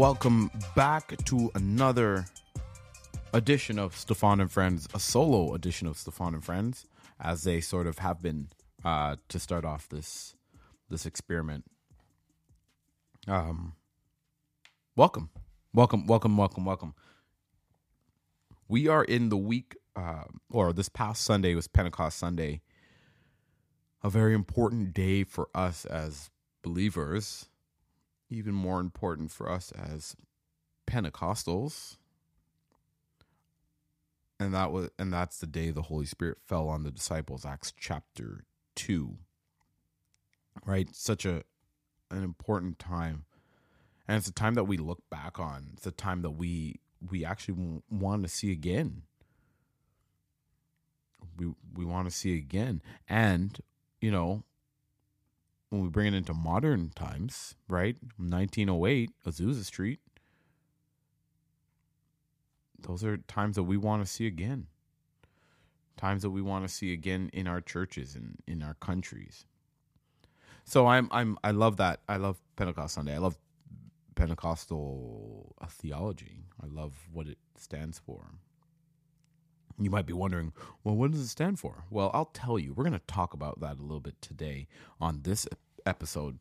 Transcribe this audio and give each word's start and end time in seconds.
Welcome 0.00 0.50
back 0.74 1.14
to 1.26 1.50
another 1.54 2.24
edition 3.34 3.78
of 3.78 3.94
Steffan 3.94 4.40
and 4.40 4.50
Friends, 4.50 4.88
a 4.94 4.98
solo 4.98 5.52
edition 5.52 5.86
of 5.86 5.96
Steffan 5.98 6.32
and 6.32 6.42
Friends, 6.42 6.86
as 7.20 7.42
they 7.42 7.60
sort 7.60 7.86
of 7.86 7.98
have 7.98 8.22
been 8.22 8.48
uh, 8.82 9.16
to 9.28 9.38
start 9.38 9.66
off 9.66 9.90
this 9.90 10.34
this 10.88 11.04
experiment. 11.04 11.66
Um, 13.28 13.74
welcome, 14.96 15.28
welcome, 15.74 16.06
welcome, 16.06 16.34
welcome, 16.38 16.64
welcome. 16.64 16.94
We 18.68 18.88
are 18.88 19.04
in 19.04 19.28
the 19.28 19.36
week, 19.36 19.76
uh, 19.94 20.24
or 20.50 20.72
this 20.72 20.88
past 20.88 21.20
Sunday 21.20 21.54
was 21.54 21.68
Pentecost 21.68 22.16
Sunday, 22.16 22.62
a 24.02 24.08
very 24.08 24.32
important 24.32 24.94
day 24.94 25.24
for 25.24 25.50
us 25.54 25.84
as 25.84 26.30
believers 26.62 27.49
even 28.30 28.54
more 28.54 28.80
important 28.80 29.30
for 29.30 29.50
us 29.50 29.72
as 29.72 30.16
Pentecostals. 30.86 31.96
And 34.38 34.54
that 34.54 34.72
was 34.72 34.90
and 34.98 35.12
that's 35.12 35.38
the 35.38 35.46
day 35.46 35.70
the 35.70 35.82
Holy 35.82 36.06
Spirit 36.06 36.38
fell 36.46 36.68
on 36.68 36.82
the 36.82 36.90
disciples, 36.90 37.44
Acts 37.44 37.72
chapter 37.78 38.44
2. 38.76 39.16
Right? 40.64 40.94
Such 40.94 41.26
a 41.26 41.42
an 42.10 42.22
important 42.22 42.78
time. 42.78 43.24
And 44.08 44.16
it's 44.16 44.28
a 44.28 44.32
time 44.32 44.54
that 44.54 44.64
we 44.64 44.76
look 44.76 45.02
back 45.10 45.38
on. 45.38 45.70
It's 45.74 45.86
a 45.86 45.92
time 45.92 46.22
that 46.22 46.30
we 46.30 46.80
we 47.10 47.24
actually 47.24 47.82
want 47.90 48.22
to 48.22 48.28
see 48.28 48.50
again. 48.50 49.02
We 51.36 51.52
we 51.74 51.84
want 51.84 52.08
to 52.08 52.14
see 52.14 52.36
again. 52.36 52.80
And 53.08 53.58
you 54.00 54.10
know, 54.10 54.44
when 55.70 55.82
we 55.82 55.88
bring 55.88 56.08
it 56.08 56.14
into 56.14 56.34
modern 56.34 56.90
times, 56.90 57.54
right? 57.68 57.96
1908, 58.18 59.10
Azusa 59.26 59.64
Street. 59.64 60.00
Those 62.80 63.04
are 63.04 63.16
times 63.16 63.56
that 63.56 63.62
we 63.62 63.76
want 63.76 64.04
to 64.04 64.10
see 64.10 64.26
again. 64.26 64.66
Times 65.96 66.22
that 66.22 66.30
we 66.30 66.42
want 66.42 66.66
to 66.66 66.72
see 66.72 66.92
again 66.92 67.30
in 67.32 67.46
our 67.46 67.60
churches 67.60 68.14
and 68.14 68.38
in 68.46 68.62
our 68.62 68.74
countries. 68.74 69.44
So 70.64 70.86
I'm 70.86 71.08
I'm 71.10 71.38
I 71.44 71.50
love 71.50 71.76
that. 71.76 72.00
I 72.08 72.16
love 72.16 72.40
Pentecost 72.56 72.94
Sunday. 72.94 73.14
I 73.14 73.18
love 73.18 73.38
Pentecostal 74.14 75.54
theology. 75.68 76.44
I 76.62 76.66
love 76.66 76.94
what 77.12 77.26
it 77.26 77.38
stands 77.56 77.98
for. 77.98 78.24
You 79.80 79.88
might 79.88 80.04
be 80.04 80.12
wondering, 80.12 80.52
well, 80.84 80.94
what 80.94 81.10
does 81.10 81.20
it 81.20 81.28
stand 81.28 81.58
for? 81.58 81.84
Well, 81.88 82.10
I'll 82.12 82.26
tell 82.26 82.58
you. 82.58 82.74
We're 82.74 82.84
going 82.84 82.92
to 82.92 83.06
talk 83.06 83.32
about 83.32 83.60
that 83.60 83.78
a 83.78 83.82
little 83.82 84.00
bit 84.00 84.20
today 84.20 84.68
on 85.00 85.22
this 85.22 85.48
episode 85.86 86.38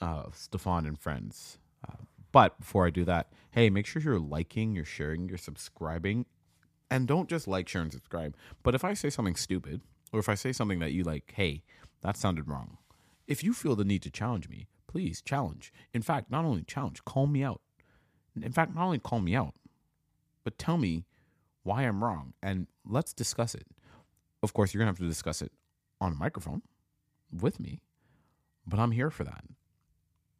of 0.00 0.34
Steffan 0.34 0.86
and 0.86 0.98
Friends. 0.98 1.58
Uh, 1.88 2.04
but 2.32 2.60
before 2.60 2.86
I 2.86 2.90
do 2.90 3.06
that, 3.06 3.32
hey, 3.52 3.70
make 3.70 3.86
sure 3.86 4.02
you're 4.02 4.18
liking, 4.18 4.74
you're 4.74 4.84
sharing, 4.84 5.26
you're 5.26 5.38
subscribing. 5.38 6.26
And 6.90 7.08
don't 7.08 7.30
just 7.30 7.48
like, 7.48 7.66
share, 7.66 7.80
and 7.80 7.90
subscribe. 7.90 8.36
But 8.62 8.74
if 8.74 8.84
I 8.84 8.92
say 8.92 9.08
something 9.08 9.36
stupid, 9.36 9.80
or 10.12 10.20
if 10.20 10.28
I 10.28 10.34
say 10.34 10.52
something 10.52 10.80
that 10.80 10.92
you 10.92 11.02
like, 11.02 11.32
hey, 11.34 11.62
that 12.02 12.18
sounded 12.18 12.46
wrong, 12.46 12.76
if 13.26 13.42
you 13.42 13.54
feel 13.54 13.74
the 13.74 13.84
need 13.84 14.02
to 14.02 14.10
challenge 14.10 14.50
me, 14.50 14.66
please 14.86 15.22
challenge. 15.22 15.72
In 15.94 16.02
fact, 16.02 16.30
not 16.30 16.44
only 16.44 16.62
challenge, 16.62 17.02
call 17.06 17.26
me 17.26 17.42
out. 17.42 17.62
In 18.36 18.52
fact, 18.52 18.74
not 18.74 18.84
only 18.84 18.98
call 18.98 19.20
me 19.20 19.34
out, 19.34 19.54
but 20.44 20.58
tell 20.58 20.76
me 20.76 21.06
why 21.62 21.82
I'm 21.82 22.02
wrong, 22.02 22.34
and 22.42 22.66
let's 22.84 23.12
discuss 23.12 23.54
it. 23.54 23.66
Of 24.42 24.52
course, 24.52 24.72
you're 24.72 24.80
going 24.80 24.92
to 24.92 24.98
have 24.98 25.06
to 25.06 25.12
discuss 25.12 25.42
it 25.42 25.52
on 26.00 26.12
a 26.12 26.16
microphone 26.16 26.62
with 27.32 27.60
me, 27.60 27.80
but 28.66 28.78
I'm 28.78 28.90
here 28.90 29.10
for 29.10 29.24
that. 29.24 29.44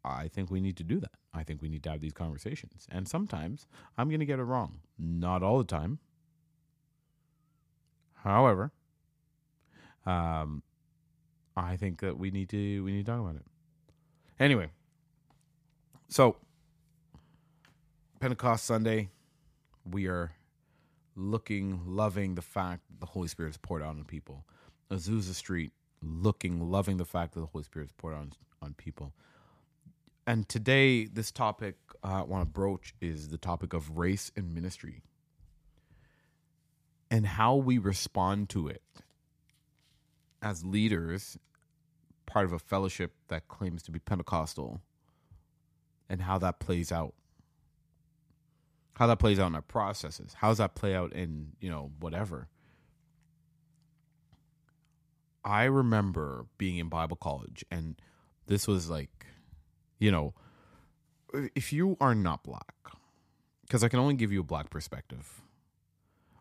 I 0.05 0.29
think 0.29 0.51
we 0.51 0.61
need 0.61 0.77
to 0.79 0.85
do 0.85 0.99
that. 1.01 1.13
I 1.33 1.45
think 1.45 1.63
we 1.63 1.69
need 1.69 1.85
to 1.85 1.91
have 1.91 2.01
these 2.01 2.13
conversations. 2.13 2.87
And 2.91 3.09
sometimes 3.09 3.67
I'm 3.97 4.09
going 4.09 4.21
to 4.21 4.27
get 4.27 4.41
it 4.41 4.45
wrong. 4.45 4.81
Not 4.99 5.43
all 5.43 5.59
the 5.59 5.65
time. 5.65 6.01
However, 8.15 8.73
um, 10.05 10.63
I 11.57 11.77
think 11.77 12.01
that 12.01 12.19
we 12.19 12.31
need 12.31 12.49
to 12.51 12.85
we 12.85 12.93
need 12.93 13.07
to 13.07 13.13
talk 13.13 13.21
about 13.21 13.37
it. 13.37 13.45
Anyway, 14.39 14.71
so 16.09 16.37
Pentecost 18.21 18.65
Sunday, 18.65 19.11
we 19.89 20.07
are 20.07 20.33
looking, 21.17 21.81
loving 21.87 22.35
the 22.35 22.43
fact 22.43 22.83
that 22.89 23.01
the 23.01 23.07
Holy 23.07 23.29
Spirit 23.29 23.51
is 23.51 23.57
poured 23.57 23.83
out 23.83 23.91
on 23.91 24.05
people. 24.05 24.45
Azusa 24.91 25.35
Street, 25.35 25.73
looking, 26.03 26.71
loving 26.71 26.97
the 26.97 27.05
fact 27.05 27.35
that 27.35 27.41
the 27.41 27.47
Holy 27.47 27.65
Spirit 27.65 27.87
is 27.87 27.93
poured 27.93 28.15
on 28.15 28.33
on 28.61 28.75
people. 28.75 29.13
And 30.27 30.49
today, 30.49 31.05
this 31.07 31.33
topic 31.33 31.77
uh, 32.05 32.21
I 32.21 32.23
want 32.23 32.43
to 32.43 32.47
broach 32.47 32.95
is 33.01 33.29
the 33.29 33.39
topic 33.39 33.73
of 33.73 33.99
race 33.99 34.31
and 34.37 34.55
ministry 34.55 35.03
and 37.11 37.27
how 37.27 37.57
we 37.57 37.77
respond 37.77 38.49
to 38.49 38.69
it 38.69 38.83
as 40.41 40.65
leaders, 40.65 41.39
part 42.25 42.47
of 42.47 42.53
a 42.53 42.59
fellowship 42.59 43.13
that 43.29 43.49
claims 43.49 43.83
to 43.83 43.91
be 43.91 43.99
Pentecostal, 43.99 44.81
and 46.09 46.23
how 46.23 46.39
that 46.39 46.59
plays 46.59 46.91
out 46.91 47.15
how 48.95 49.07
that 49.07 49.19
plays 49.19 49.39
out 49.39 49.47
in 49.49 49.55
our 49.55 49.63
processes. 49.63 50.35
How 50.39 50.49
does 50.49 50.59
that 50.59 50.75
play 50.75 50.95
out 50.95 51.13
in, 51.13 51.53
you 51.61 51.71
know, 51.71 51.91
whatever? 51.99 52.49
I 55.45 55.65
remember 55.65 56.47
being 56.59 56.79
in 56.79 56.89
Bible 56.89 57.17
college 57.17 57.65
and 57.71 57.97
this 58.47 58.69
was 58.69 58.91
like, 58.91 59.27
you 59.99 60.11
know, 60.11 60.35
if 61.55 61.73
you 61.73 61.97
are 62.01 62.15
not 62.15 62.45
black, 62.45 62.75
because 63.63 63.83
I 63.83 63.89
can 63.89 63.99
only 63.99 64.15
give 64.15 64.31
you 64.33 64.41
a 64.41 64.45
black 64.45 64.71
perspective. 64.71 65.41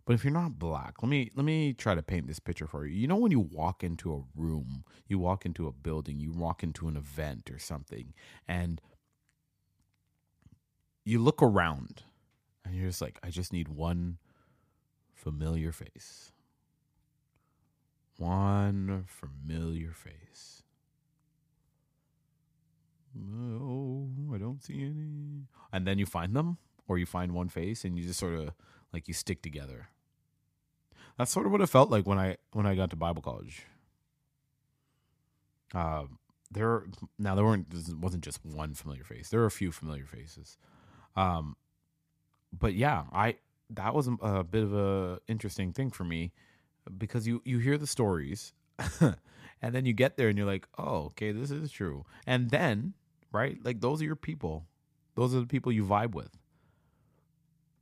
But 0.06 0.16
if 0.16 0.24
you're 0.24 0.34
not 0.34 0.60
black, 0.60 1.02
let 1.02 1.10
me 1.10 1.32
let 1.36 1.46
me 1.46 1.74
try 1.74 1.96
to 1.96 2.02
paint 2.02 2.28
this 2.28 2.40
picture 2.40 2.68
for 2.68 2.86
you. 2.86 3.00
You 3.00 3.08
know 3.08 3.16
when 3.16 3.32
you 3.32 3.40
walk 3.40 3.84
into 3.84 4.14
a 4.14 4.24
room, 4.36 4.84
you 5.08 5.20
walk 5.20 5.46
into 5.46 5.68
a 5.68 5.72
building, 5.72 6.20
you 6.20 6.32
walk 6.32 6.64
into 6.64 6.88
an 6.88 6.98
event 6.98 7.50
or 7.52 7.60
something, 7.60 8.14
and 8.48 8.82
you 11.06 11.20
look 11.20 11.42
around 11.42 12.04
and 12.66 12.76
you're 12.76 12.88
just 12.88 13.02
like, 13.02 13.20
I 13.24 13.30
just 13.30 13.54
need 13.54 13.68
one 13.68 14.18
familiar 15.14 15.72
face. 15.72 16.32
One 18.18 19.06
familiar 19.08 19.94
face. 19.94 20.64
Oh, 23.18 24.10
I 24.34 24.38
don't 24.38 24.64
see 24.64 24.84
any. 24.84 25.48
And 25.74 25.86
then 25.86 26.00
you 26.00 26.06
find 26.06 26.36
them, 26.36 26.58
or 26.88 26.98
you 26.98 27.06
find 27.06 27.34
one 27.34 27.50
face, 27.50 27.84
and 27.84 27.98
you 27.98 28.04
just 28.04 28.20
sort 28.20 28.36
of 28.36 28.52
like 28.94 29.08
you 29.08 29.14
stick 29.14 29.42
together. 29.42 29.90
That's 31.18 31.32
sort 31.32 31.46
of 31.46 31.52
what 31.52 31.62
it 31.62 31.68
felt 31.68 31.90
like 31.90 32.06
when 32.06 32.18
I 32.18 32.38
when 32.54 32.66
I 32.66 32.76
got 32.76 32.90
to 32.92 32.96
Bible 32.96 33.22
college. 33.22 33.64
Uh, 35.74 36.04
there 36.50 36.86
now 37.18 37.36
there 37.36 37.46
weren't 37.46 37.68
wasn't 38.00 38.24
just 38.24 38.46
one 38.46 38.74
familiar 38.74 39.04
face. 39.04 39.30
There 39.30 39.40
were 39.40 39.46
a 39.46 39.52
few 39.52 39.72
familiar 39.72 40.06
faces. 40.06 40.58
Um, 41.16 41.56
but 42.58 42.74
yeah, 42.74 43.04
I 43.12 43.36
that 43.72 43.94
was 43.94 44.10
a 44.22 44.44
bit 44.44 44.64
of 44.64 44.74
a 44.74 45.20
interesting 45.28 45.74
thing 45.74 45.92
for 45.92 46.04
me 46.04 46.32
because 46.98 47.28
you 47.28 47.42
you 47.46 47.60
hear 47.60 47.78
the 47.78 47.88
stories 47.88 48.54
and 49.00 49.76
then 49.76 49.86
you 49.86 49.94
get 49.94 50.18
there 50.18 50.30
and 50.30 50.38
you're 50.38 50.48
like, 50.48 50.68
"Oh, 50.78 51.06
okay, 51.08 51.32
this 51.32 51.52
is 51.52 51.72
true." 51.72 52.06
And 52.26 52.50
then, 52.50 52.94
right? 53.32 53.58
Like 53.64 53.82
those 53.82 54.02
are 54.02 54.06
your 54.06 54.16
people. 54.16 54.66
Those 55.16 55.36
are 55.36 55.40
the 55.40 55.48
people 55.48 55.72
you 55.72 55.86
vibe 55.86 56.14
with. 56.14 56.38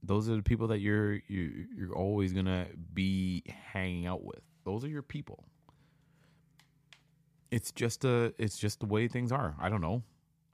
Those 0.04 0.30
are 0.30 0.36
the 0.36 0.44
people 0.44 0.68
that 0.68 0.80
you're 0.80 1.16
you 1.28 1.68
you're 1.76 1.96
always 1.96 2.34
going 2.34 2.46
to 2.46 2.68
be 2.94 3.44
hanging 3.48 4.08
out 4.08 4.24
with. 4.24 4.42
Those 4.64 4.84
are 4.84 4.90
your 4.90 5.02
people. 5.02 5.46
It's 7.52 7.72
just 7.72 8.06
a 8.06 8.34
it's 8.38 8.58
just 8.58 8.80
the 8.80 8.86
way 8.86 9.08
things 9.08 9.32
are. 9.32 9.56
I 9.60 9.70
don't 9.70 9.82
know. 9.82 10.04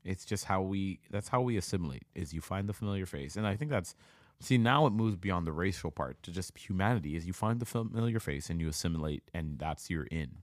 It's 0.06 0.24
just 0.24 0.46
how 0.46 0.62
we 0.62 1.00
that's 1.10 1.30
how 1.30 1.42
we 1.42 1.57
assimilate 1.57 2.04
is 2.13 2.34
you 2.34 2.40
find 2.40 2.69
the 2.69 2.74
familiar 2.74 3.07
face. 3.07 3.36
And 3.36 3.48
I 3.48 3.56
think 3.56 3.72
that's 3.72 3.96
see 4.40 4.57
now 4.57 4.86
it 4.86 4.92
moves 4.92 5.16
beyond 5.16 5.48
the 5.48 5.52
racial 5.52 5.90
part 5.90 6.22
to 6.24 6.31
just 6.31 6.56
humanity 6.57 7.16
is 7.16 7.25
you 7.25 7.34
find 7.34 7.60
the 7.60 7.66
familiar 7.66 8.19
face 8.19 8.50
and 8.50 8.62
you 8.62 8.69
assimilate 8.69 9.24
and 9.34 9.57
that's 9.57 9.90
your 9.90 10.04
in. 10.06 10.38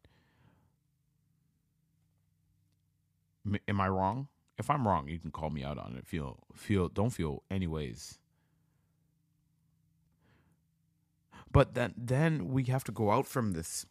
Am 3.69 3.81
I 3.81 3.88
wrong? 3.88 4.29
If 4.59 4.69
I'm 4.69 4.87
wrong, 4.87 5.09
you 5.09 5.19
can 5.19 5.31
call 5.31 5.50
me 5.50 5.62
out 5.62 5.79
on 5.79 5.94
it. 5.97 6.06
Feel 6.06 6.41
feel 6.55 6.88
don't 6.88 7.11
feel 7.11 7.44
anyways. 7.50 8.19
But 11.53 11.75
then 11.75 11.94
then 11.97 12.49
we 12.49 12.65
have 12.65 12.82
to 12.85 12.93
go 12.93 13.12
out 13.12 13.26
from 13.26 13.53
this 13.53 13.87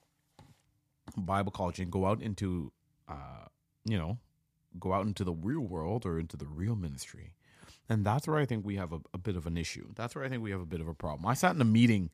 Bible 1.15 1.51
college 1.51 1.79
and 1.79 1.89
go 1.91 2.06
out 2.06 2.21
into 2.21 2.74
uh 3.07 3.45
you 3.85 3.97
know 3.97 4.17
go 4.79 4.94
out 4.94 5.06
into 5.06 5.23
the 5.23 5.33
real 5.33 5.62
world 5.62 6.06
or 6.06 6.19
into 6.19 6.38
the 6.38 6.47
real 6.47 6.75
ministry. 6.75 7.33
And 7.89 8.06
that's 8.06 8.27
where 8.27 8.38
I 8.38 8.45
think 8.45 8.65
we 8.65 8.77
have 8.77 8.94
a, 8.94 9.00
a, 9.13 9.18
bit 9.18 9.35
of 9.35 9.45
an 9.45 9.57
issue. 9.57 9.88
That's 9.95 10.15
where 10.15 10.23
I 10.23 10.29
think 10.29 10.41
we 10.41 10.51
have 10.51 10.62
a 10.62 10.65
bit 10.65 10.81
of 10.81 10.88
a 10.88 10.94
problem. 10.94 11.25
I 11.27 11.33
sat 11.33 11.56
in 11.56 11.62
a 11.62 11.65
meeting 11.65 12.09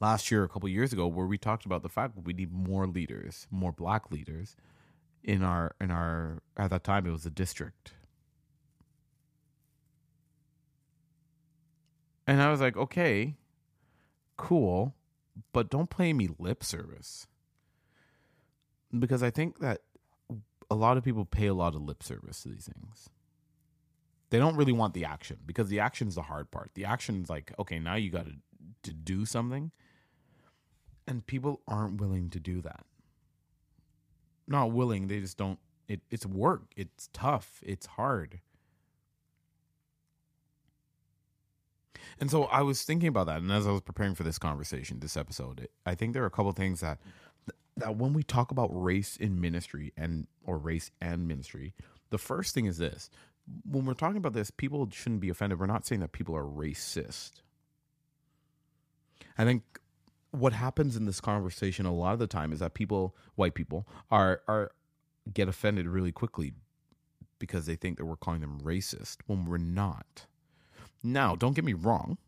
last 0.00 0.30
year, 0.30 0.42
a 0.42 0.48
couple 0.48 0.68
years 0.68 0.92
ago, 0.92 1.06
where 1.06 1.26
we 1.26 1.38
talked 1.38 1.66
about 1.66 1.82
the 1.82 1.88
fact 1.88 2.16
that 2.16 2.24
we 2.24 2.32
need 2.32 2.52
more 2.52 2.86
leaders, 2.86 3.46
more 3.50 3.72
black 3.72 4.10
leaders 4.10 4.56
in 5.22 5.42
our 5.42 5.74
in 5.80 5.90
our 5.90 6.42
at 6.56 6.70
that 6.70 6.82
time 6.82 7.06
it 7.06 7.10
was 7.10 7.26
a 7.26 7.30
district. 7.30 7.92
And 12.26 12.40
I 12.40 12.50
was 12.50 12.60
like, 12.60 12.76
okay, 12.76 13.36
cool, 14.36 14.94
but 15.52 15.68
don't 15.68 15.90
play 15.90 16.12
me 16.12 16.28
lip 16.38 16.62
service. 16.62 17.26
Because 18.96 19.22
I 19.22 19.30
think 19.30 19.58
that 19.58 19.80
a 20.70 20.74
lot 20.74 20.96
of 20.96 21.04
people 21.04 21.24
pay 21.24 21.46
a 21.46 21.54
lot 21.54 21.74
of 21.74 21.82
lip 21.82 22.02
service 22.02 22.42
to 22.42 22.48
these 22.48 22.66
things. 22.72 23.10
They 24.30 24.38
don't 24.38 24.56
really 24.56 24.72
want 24.72 24.94
the 24.94 25.04
action 25.04 25.38
because 25.44 25.68
the 25.68 25.80
action 25.80 26.06
is 26.06 26.14
the 26.14 26.22
hard 26.22 26.50
part. 26.50 26.70
The 26.74 26.84
action 26.84 27.22
is 27.22 27.28
like, 27.28 27.52
okay, 27.58 27.78
now 27.78 27.96
you 27.96 28.10
got 28.10 28.26
to 28.26 28.34
to 28.82 28.92
do 28.92 29.26
something. 29.26 29.72
And 31.06 31.26
people 31.26 31.60
aren't 31.66 32.00
willing 32.00 32.30
to 32.30 32.40
do 32.40 32.60
that. 32.62 32.84
Not 34.46 34.72
willing, 34.72 35.08
they 35.08 35.20
just 35.20 35.36
don't 35.36 35.58
it, 35.88 36.00
it's 36.08 36.24
work. 36.24 36.72
It's 36.76 37.08
tough. 37.12 37.60
It's 37.66 37.86
hard. 37.86 38.38
And 42.20 42.30
so 42.30 42.44
I 42.44 42.62
was 42.62 42.82
thinking 42.82 43.08
about 43.08 43.26
that, 43.26 43.38
and 43.38 43.50
as 43.50 43.66
I 43.66 43.72
was 43.72 43.80
preparing 43.80 44.14
for 44.14 44.22
this 44.22 44.38
conversation, 44.38 45.00
this 45.00 45.16
episode, 45.16 45.60
it, 45.60 45.72
I 45.86 45.94
think 45.94 46.12
there 46.12 46.22
are 46.22 46.26
a 46.26 46.30
couple 46.30 46.52
things 46.52 46.80
that 46.80 46.98
that 47.80 47.96
when 47.96 48.12
we 48.12 48.22
talk 48.22 48.50
about 48.50 48.68
race 48.72 49.16
in 49.16 49.40
ministry 49.40 49.92
and 49.96 50.26
or 50.44 50.58
race 50.58 50.90
and 51.00 51.26
ministry, 51.26 51.74
the 52.10 52.18
first 52.18 52.54
thing 52.54 52.66
is 52.66 52.78
this: 52.78 53.10
when 53.68 53.84
we're 53.84 53.94
talking 53.94 54.16
about 54.16 54.32
this, 54.32 54.50
people 54.50 54.88
shouldn't 54.92 55.20
be 55.20 55.28
offended. 55.28 55.58
We're 55.58 55.66
not 55.66 55.86
saying 55.86 56.00
that 56.00 56.12
people 56.12 56.36
are 56.36 56.44
racist. 56.44 57.42
I 59.38 59.44
think 59.44 59.62
what 60.30 60.52
happens 60.52 60.96
in 60.96 61.06
this 61.06 61.20
conversation 61.20 61.86
a 61.86 61.94
lot 61.94 62.12
of 62.12 62.18
the 62.18 62.26
time 62.26 62.52
is 62.52 62.60
that 62.60 62.74
people, 62.74 63.16
white 63.34 63.54
people, 63.54 63.86
are 64.10 64.42
are 64.46 64.72
get 65.32 65.48
offended 65.48 65.86
really 65.86 66.12
quickly 66.12 66.52
because 67.38 67.66
they 67.66 67.76
think 67.76 67.98
that 67.98 68.04
we're 68.04 68.16
calling 68.16 68.40
them 68.40 68.60
racist 68.60 69.18
when 69.26 69.44
we're 69.44 69.58
not. 69.58 70.26
Now, 71.02 71.34
don't 71.34 71.54
get 71.54 71.64
me 71.64 71.72
wrong. 71.72 72.18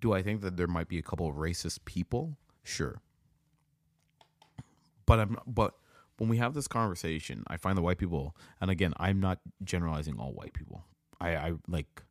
Do 0.00 0.12
I 0.12 0.22
think 0.22 0.40
that 0.42 0.56
there 0.56 0.66
might 0.66 0.88
be 0.88 0.98
a 0.98 1.02
couple 1.02 1.28
of 1.28 1.36
racist 1.36 1.84
people? 1.84 2.38
Sure. 2.62 3.02
But 5.10 5.18
I'm 5.18 5.38
but 5.44 5.74
when 6.18 6.28
we 6.28 6.36
have 6.36 6.54
this 6.54 6.68
conversation, 6.68 7.42
I 7.48 7.56
find 7.56 7.76
the 7.76 7.82
white 7.82 7.98
people 7.98 8.36
and 8.60 8.70
again, 8.70 8.94
I'm 8.96 9.18
not 9.18 9.40
generalizing 9.64 10.20
all 10.20 10.32
white 10.32 10.52
people. 10.52 10.84
I, 11.20 11.34
I 11.34 11.52
like 11.66 12.04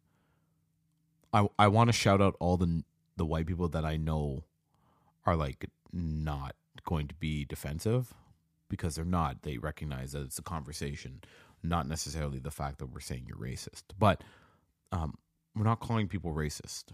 I 1.31 1.47
I 1.57 1.69
want 1.69 1.87
to 1.87 1.93
shout 1.93 2.21
out 2.21 2.35
all 2.41 2.57
the 2.57 2.83
the 3.15 3.25
white 3.25 3.47
people 3.47 3.69
that 3.69 3.85
I 3.85 3.95
know 3.95 4.43
are 5.25 5.37
like 5.37 5.69
not 5.93 6.57
going 6.83 7.07
to 7.07 7.15
be 7.15 7.45
defensive 7.45 8.13
because 8.67 8.95
they're 8.95 9.05
not. 9.05 9.43
They 9.43 9.57
recognize 9.57 10.11
that 10.11 10.23
it's 10.23 10.37
a 10.37 10.43
conversation, 10.43 11.21
not 11.63 11.87
necessarily 11.87 12.39
the 12.39 12.51
fact 12.51 12.79
that 12.79 12.87
we're 12.87 12.99
saying 12.99 13.27
you're 13.29 13.37
racist. 13.37 13.83
But 13.97 14.25
um, 14.91 15.13
we're 15.55 15.63
not 15.63 15.79
calling 15.79 16.09
people 16.09 16.33
racist. 16.33 16.91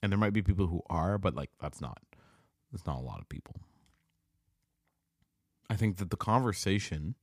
And 0.00 0.12
there 0.12 0.18
might 0.18 0.32
be 0.32 0.42
people 0.42 0.68
who 0.68 0.82
are, 0.88 1.18
but 1.18 1.34
like 1.34 1.50
that's 1.60 1.80
not 1.80 1.98
that's 2.70 2.86
not 2.86 2.98
a 2.98 3.02
lot 3.02 3.18
of 3.18 3.28
people. 3.28 3.56
I 5.70 5.76
think 5.76 5.98
that 5.98 6.10
the 6.10 6.16
conversation 6.16 7.14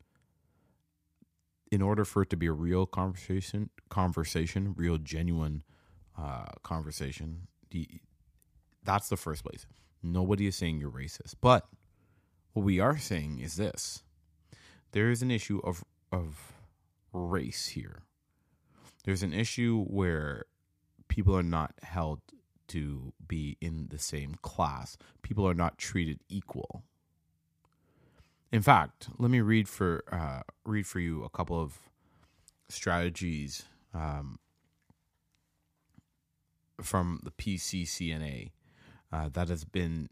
in 1.72 1.82
order 1.82 2.06
for 2.06 2.22
it 2.22 2.30
to 2.30 2.38
be 2.38 2.48
a 2.48 2.52
real 2.52 2.86
conversation, 2.86 3.70
conversation, 3.90 4.74
real 4.78 4.98
genuine 4.98 5.64
uh, 6.18 6.46
conversation, 6.64 7.48
the, 7.72 7.88
that's 8.84 9.10
the 9.10 9.18
first 9.18 9.44
place. 9.44 9.66
Nobody 10.02 10.48
is 10.48 10.56
saying 10.56 10.80
you're 10.80 10.90
racist, 10.90 11.36
but 11.42 11.68
what 12.54 12.64
we 12.64 12.80
are 12.80 12.98
saying 12.98 13.40
is 13.40 13.58
this 13.58 14.04
there 14.94 15.12
is 15.12 15.22
an 15.22 15.30
issue 15.30 15.60
of, 15.64 15.84
of 16.12 16.54
race 17.12 17.68
here. 17.68 18.04
There's 19.04 19.24
an 19.24 19.34
issue 19.34 19.84
where 19.84 20.46
people 21.10 21.36
are 21.36 21.44
not 21.44 21.74
held 21.82 22.22
to 22.70 23.14
be 23.28 23.58
in 23.60 23.88
the 23.90 24.00
same 24.00 24.36
class, 24.42 24.98
people 25.22 25.48
are 25.48 25.54
not 25.54 25.78
treated 25.78 26.22
equal. 26.30 26.84
In 28.52 28.62
fact, 28.62 29.10
let 29.20 29.32
me 29.32 29.42
read 29.42 29.70
for 29.70 30.04
uh, 30.12 30.42
read 30.66 30.88
for 30.88 31.00
you 31.02 31.24
a 31.24 31.30
couple 31.30 31.62
of 31.62 31.80
strategies 32.70 33.66
um, 33.94 34.40
from 36.82 37.22
the 37.24 37.32
PCCNA 37.32 38.52
uh, 39.14 39.30
that 39.34 39.50
has 39.50 39.66
been 39.66 40.10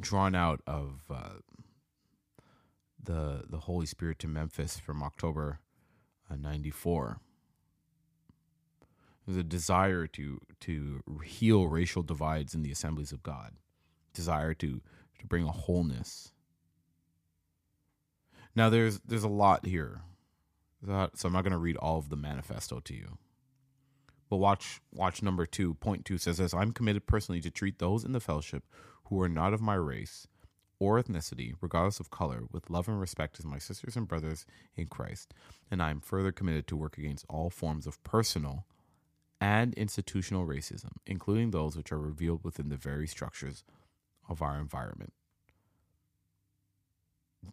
drawn 0.00 0.34
out 0.34 0.62
of 0.66 1.02
uh, 1.10 1.40
the 3.02 3.44
the 3.48 3.60
Holy 3.60 3.86
Spirit 3.86 4.18
to 4.20 4.28
Memphis 4.28 4.78
from 4.78 5.02
October 5.02 5.60
'94. 6.30 7.08
Uh, 7.10 7.14
There's 9.26 9.38
a 9.38 9.44
desire 9.44 10.06
to 10.08 10.40
to 10.60 11.02
heal 11.24 11.68
racial 11.68 12.02
divides 12.02 12.54
in 12.54 12.62
the 12.62 12.72
assemblies 12.72 13.12
of 13.12 13.22
God, 13.22 13.54
desire 14.14 14.54
to 14.54 14.82
to 15.20 15.26
bring 15.26 15.44
a 15.44 15.52
wholeness. 15.52 16.32
Now 18.58 18.70
there's 18.70 18.98
there's 19.06 19.22
a 19.22 19.28
lot 19.28 19.66
here, 19.66 20.00
so 20.84 21.28
I'm 21.28 21.32
not 21.32 21.44
going 21.44 21.52
to 21.52 21.58
read 21.58 21.76
all 21.76 21.96
of 21.96 22.08
the 22.08 22.16
manifesto 22.16 22.80
to 22.80 22.92
you. 22.92 23.16
But 24.28 24.38
watch 24.38 24.80
watch 24.92 25.22
number 25.22 25.46
two, 25.46 25.74
point 25.74 26.04
two 26.04 26.18
says 26.18 26.38
this 26.38 26.52
I'm 26.52 26.72
committed 26.72 27.06
personally 27.06 27.40
to 27.42 27.52
treat 27.52 27.78
those 27.78 28.02
in 28.02 28.10
the 28.10 28.18
fellowship 28.18 28.64
who 29.04 29.22
are 29.22 29.28
not 29.28 29.54
of 29.54 29.60
my 29.60 29.76
race 29.76 30.26
or 30.80 31.00
ethnicity, 31.00 31.54
regardless 31.60 32.00
of 32.00 32.10
color, 32.10 32.42
with 32.50 32.68
love 32.68 32.88
and 32.88 32.98
respect 32.98 33.38
as 33.38 33.44
my 33.44 33.58
sisters 33.58 33.94
and 33.94 34.08
brothers 34.08 34.44
in 34.74 34.86
Christ. 34.86 35.32
And 35.70 35.80
I 35.80 35.90
am 35.90 36.00
further 36.00 36.32
committed 36.32 36.66
to 36.66 36.76
work 36.76 36.98
against 36.98 37.26
all 37.28 37.50
forms 37.50 37.86
of 37.86 38.02
personal 38.02 38.66
and 39.40 39.72
institutional 39.74 40.48
racism, 40.48 40.94
including 41.06 41.52
those 41.52 41.76
which 41.76 41.92
are 41.92 42.00
revealed 42.00 42.42
within 42.42 42.70
the 42.70 42.76
very 42.76 43.06
structures 43.06 43.62
of 44.28 44.42
our 44.42 44.58
environment. 44.58 45.12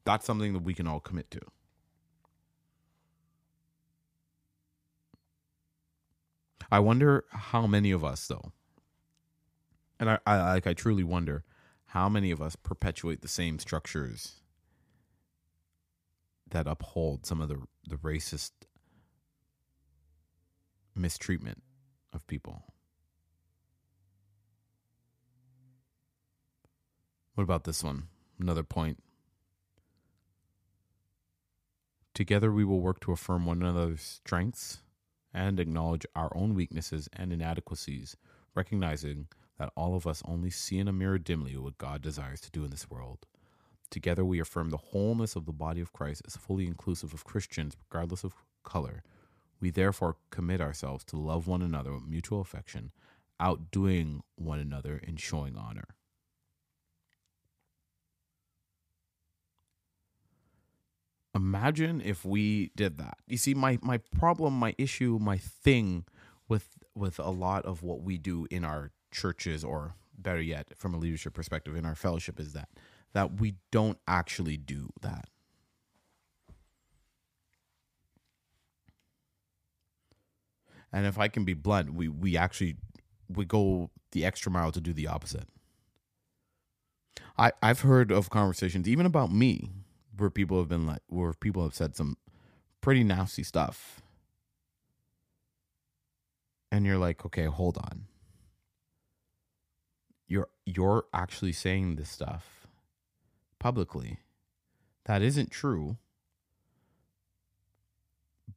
That's 0.06 0.26
something 0.26 0.54
that 0.54 0.64
we 0.64 0.74
can 0.74 0.88
all 0.88 1.00
commit 1.00 1.32
to. 1.32 1.42
I 6.72 6.80
wonder 6.80 7.26
how 7.32 7.68
many 7.68 7.92
of 7.92 8.04
us, 8.04 8.28
though, 8.28 8.52
and 10.00 10.10
I, 10.10 10.20
I 10.26 10.54
like 10.54 10.68
I 10.68 10.74
truly 10.74 11.04
wonder 11.04 11.44
how 11.88 12.10
many 12.10 12.32
of 12.32 12.42
us 12.42 12.56
perpetuate 12.56 13.22
the 13.22 13.28
same 13.28 13.60
structures 13.60 14.42
that 16.50 16.68
uphold 16.68 17.26
some 17.26 17.42
of 17.42 17.50
the 17.50 17.62
the 17.88 17.98
racist 17.98 18.52
mistreatment 20.96 21.64
of 22.14 22.26
people. 22.28 22.64
What 27.36 27.44
about 27.44 27.66
this 27.66 27.84
one? 27.84 28.08
Another 28.40 28.64
point. 28.64 29.02
Together 32.16 32.50
we 32.50 32.64
will 32.64 32.80
work 32.80 33.02
to 33.02 33.12
affirm 33.12 33.46
one 33.46 33.62
another's 33.62 34.02
strengths 34.02 34.80
and 35.34 35.60
acknowledge 35.60 36.06
our 36.16 36.32
own 36.34 36.56
weaknesses 36.56 37.10
and 37.12 37.34
inadequacies, 37.34 38.16
recognizing 38.56 39.28
that 39.60 39.74
all 39.76 39.96
of 39.96 40.08
us 40.08 40.24
only 40.26 40.50
see 40.50 40.80
in 40.80 40.88
a 40.88 40.94
mirror 40.94 41.18
dimly 41.20 41.58
what 41.58 41.78
God 41.78 42.02
desires 42.02 42.40
to 42.42 42.52
do 42.52 42.64
in 42.64 42.72
this 42.72 42.90
world. 42.90 43.26
Together, 43.90 44.24
we 44.24 44.40
affirm 44.40 44.70
the 44.70 44.78
wholeness 44.78 45.36
of 45.36 45.46
the 45.46 45.52
body 45.52 45.82
of 45.82 45.92
Christ 45.92 46.22
as 46.26 46.38
fully 46.38 46.66
inclusive 46.66 47.14
of 47.14 47.26
Christians, 47.26 47.76
regardless 47.90 48.24
of 48.24 48.34
color. 48.64 49.04
We 49.60 49.70
therefore 49.70 50.16
commit 50.32 50.62
ourselves 50.62 51.04
to 51.06 51.18
love 51.18 51.48
one 51.48 51.62
another 51.62 51.94
with 51.94 52.08
mutual 52.08 52.40
affection, 52.40 52.92
outdoing 53.42 54.24
one 54.38 54.60
another 54.60 55.02
in 55.06 55.18
showing 55.18 55.58
honor. 55.58 55.96
Imagine 61.36 62.02
if 62.02 62.24
we 62.24 62.72
did 62.78 62.98
that. 62.98 63.18
You 63.28 63.38
see, 63.38 63.54
my, 63.54 63.78
my 63.82 63.98
problem, 63.98 64.54
my 64.54 64.74
issue, 64.78 65.20
my 65.22 65.38
thing 65.38 66.06
with 66.48 66.70
with 66.96 67.20
a 67.20 67.30
lot 67.30 67.66
of 67.66 67.84
what 67.84 68.02
we 68.02 68.18
do 68.18 68.48
in 68.50 68.64
our 68.64 68.92
churches 69.12 69.64
or 69.64 69.96
better 70.18 70.42
yet 70.42 70.68
from 70.78 70.94
a 70.94 70.98
leadership 70.98 71.34
perspective 71.34 71.76
in 71.76 71.86
our 71.86 71.96
fellowship 71.96 72.40
is 72.40 72.54
that 72.54 72.70
that 73.14 73.40
we 73.40 73.56
don't 73.72 73.98
actually 74.08 74.58
do 74.58 74.90
that 75.02 75.28
and 80.94 81.06
if 81.06 81.20
i 81.20 81.28
can 81.28 81.44
be 81.44 81.54
blunt 81.54 81.94
we 81.94 82.08
we 82.08 82.38
actually 82.38 82.78
we 83.30 83.46
go 83.46 83.90
the 84.12 84.26
extra 84.26 84.52
mile 84.52 84.72
to 84.72 84.82
do 84.82 84.94
the 84.94 85.08
opposite 85.08 85.48
i 87.38 87.52
i've 87.62 87.82
heard 87.82 88.12
of 88.12 88.30
conversations 88.30 88.88
even 88.88 89.06
about 89.06 89.32
me 89.32 89.72
where 90.18 90.30
people 90.30 90.60
have 90.60 90.70
been 90.70 90.86
like 90.88 91.02
where 91.08 91.34
people 91.34 91.64
have 91.64 91.76
said 91.76 91.96
some 91.96 92.18
pretty 92.82 93.04
nasty 93.04 93.44
stuff. 93.44 94.02
And 96.72 96.86
you're 96.86 96.98
like 96.98 97.26
okay 97.26 97.46
hold 97.46 97.78
on. 97.78 98.06
You're 100.28 100.50
you're 100.66 101.06
actually 101.14 101.54
saying 101.54 101.96
this 101.96 102.10
stuff 102.10 102.68
publicly. 103.60 104.20
That 105.06 105.22
isn't 105.22 105.52
true. 105.52 105.98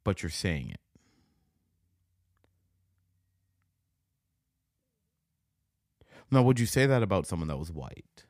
But 0.03 0.23
you're 0.23 0.29
saying 0.29 0.71
it. 0.71 0.81
Now 6.31 6.43
would 6.43 6.59
you 6.59 6.65
say 6.65 6.85
that 6.85 7.03
about 7.03 7.27
someone 7.27 7.47
that 7.49 7.57
was 7.57 7.71
white? 7.71 8.25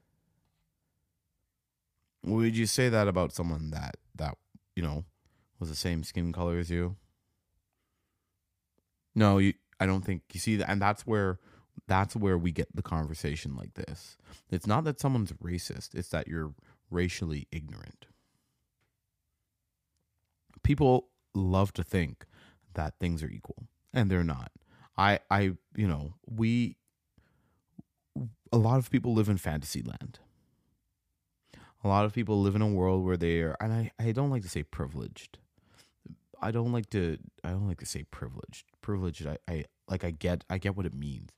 Would 2.23 2.55
you 2.57 2.65
say 2.65 2.89
that 2.89 3.07
about 3.07 3.33
someone 3.33 3.71
that 3.71 3.97
that 4.15 4.37
you 4.75 4.83
know 4.83 5.05
was 5.59 5.69
the 5.69 5.75
same 5.75 6.03
skin 6.03 6.31
color 6.31 6.57
as 6.57 6.69
you? 6.69 6.95
No, 9.15 9.37
you, 9.37 9.53
I 9.79 9.85
don't 9.85 10.05
think 10.05 10.23
you 10.33 10.39
see 10.39 10.55
that, 10.57 10.69
and 10.69 10.81
that's 10.81 11.05
where 11.05 11.39
that's 11.87 12.15
where 12.15 12.37
we 12.37 12.51
get 12.51 12.75
the 12.75 12.81
conversation 12.81 13.55
like 13.55 13.73
this. 13.73 14.17
It's 14.49 14.67
not 14.67 14.83
that 14.83 14.99
someone's 14.99 15.31
racist; 15.33 15.95
it's 15.95 16.09
that 16.09 16.27
you're 16.27 16.53
racially 16.89 17.47
ignorant. 17.51 18.05
People 20.63 21.07
love 21.33 21.73
to 21.73 21.83
think 21.83 22.25
that 22.73 22.95
things 22.99 23.23
are 23.23 23.29
equal, 23.29 23.67
and 23.93 24.09
they're 24.09 24.23
not. 24.23 24.51
I, 24.97 25.19
I, 25.31 25.53
you 25.75 25.87
know, 25.87 26.15
we, 26.29 26.75
a 28.51 28.57
lot 28.57 28.77
of 28.79 28.91
people 28.91 29.13
live 29.13 29.29
in 29.29 29.37
fantasy 29.37 29.81
land. 29.81 30.19
A 31.83 31.87
lot 31.87 32.05
of 32.05 32.13
people 32.13 32.41
live 32.41 32.55
in 32.55 32.61
a 32.61 32.67
world 32.67 33.05
where 33.05 33.17
they 33.17 33.39
are, 33.39 33.55
and 33.61 33.71
I, 33.71 33.91
I 33.99 34.11
don't 34.11 34.29
like 34.29 34.43
to 34.43 34.49
say 34.49 34.63
privileged. 34.63 35.37
I 36.41 36.51
don't 36.51 36.71
like 36.71 36.89
to, 36.91 37.17
I 37.43 37.49
don't 37.49 37.67
like 37.67 37.79
to 37.79 37.85
say 37.85 38.03
privileged. 38.03 38.65
Privileged, 38.81 39.25
I, 39.25 39.37
I 39.47 39.65
like, 39.87 40.03
I 40.03 40.11
get, 40.11 40.43
I 40.49 40.57
get 40.57 40.75
what 40.75 40.85
it 40.85 40.93
means. 40.93 41.29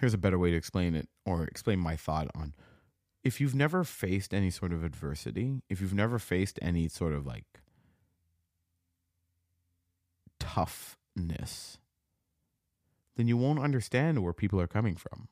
Here's 0.00 0.14
a 0.14 0.18
better 0.18 0.38
way 0.38 0.50
to 0.50 0.56
explain 0.56 0.94
it, 0.94 1.08
or 1.24 1.44
explain 1.44 1.78
my 1.78 1.96
thought 1.96 2.28
on 2.34 2.54
if 3.22 3.40
you've 3.40 3.54
never 3.54 3.84
faced 3.84 4.34
any 4.34 4.50
sort 4.50 4.72
of 4.72 4.82
adversity, 4.82 5.62
if 5.68 5.80
you've 5.80 5.94
never 5.94 6.18
faced 6.18 6.58
any 6.60 6.88
sort 6.88 7.12
of 7.12 7.26
like 7.26 7.44
toughness, 10.40 11.78
then 13.16 13.28
you 13.28 13.36
won't 13.36 13.60
understand 13.60 14.22
where 14.22 14.32
people 14.32 14.60
are 14.60 14.66
coming 14.66 14.96
from. 14.96 15.28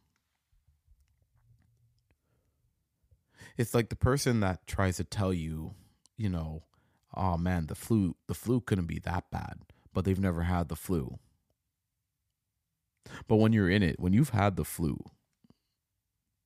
It's 3.60 3.74
like 3.74 3.90
the 3.90 3.94
person 3.96 4.40
that 4.40 4.66
tries 4.66 4.96
to 4.96 5.04
tell 5.04 5.34
you, 5.34 5.74
you 6.16 6.30
know, 6.30 6.62
oh 7.14 7.36
man, 7.36 7.66
the 7.66 7.74
flu 7.74 8.16
the 8.26 8.32
flu 8.32 8.62
couldn't 8.62 8.86
be 8.86 8.98
that 9.00 9.30
bad, 9.30 9.58
but 9.92 10.06
they've 10.06 10.18
never 10.18 10.44
had 10.44 10.70
the 10.70 10.76
flu. 10.76 11.18
But 13.28 13.36
when 13.36 13.52
you're 13.52 13.68
in 13.68 13.82
it, 13.82 14.00
when 14.00 14.14
you've 14.14 14.30
had 14.30 14.56
the 14.56 14.64
flu, 14.64 14.98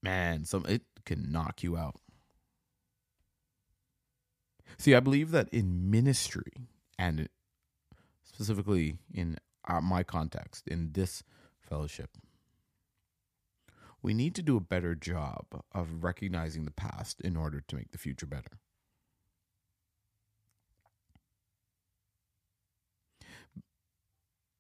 man, 0.03 0.45
some 0.45 0.67
it 0.67 0.83
can 1.05 1.31
knock 1.31 1.63
you 1.63 1.77
out. 1.77 2.01
See, 4.77 4.97
I 4.97 4.99
believe 4.99 5.31
that 5.31 5.49
in 5.51 5.89
ministry 5.89 6.67
and 6.99 7.29
specifically 8.25 8.99
in 9.13 9.37
uh, 9.69 9.81
my 9.81 10.03
context, 10.03 10.67
in 10.67 10.91
this 10.95 11.23
fellowship, 11.61 12.11
we 14.05 14.13
need 14.13 14.35
to 14.35 14.43
do 14.43 14.55
a 14.59 14.61
better 14.61 14.95
job 14.95 15.47
of 15.73 16.05
recognizing 16.05 16.67
the 16.67 16.71
past 16.71 17.23
in 17.23 17.39
order 17.39 17.63
to 17.67 17.75
make 17.75 17.91
the 17.91 17.97
future 17.97 18.27
better. 18.27 18.61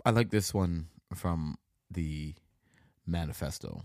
I 0.02 0.10
like 0.10 0.30
this 0.30 0.54
one 0.54 0.86
from 1.14 1.58
the 1.90 2.34
manifesto. 3.06 3.82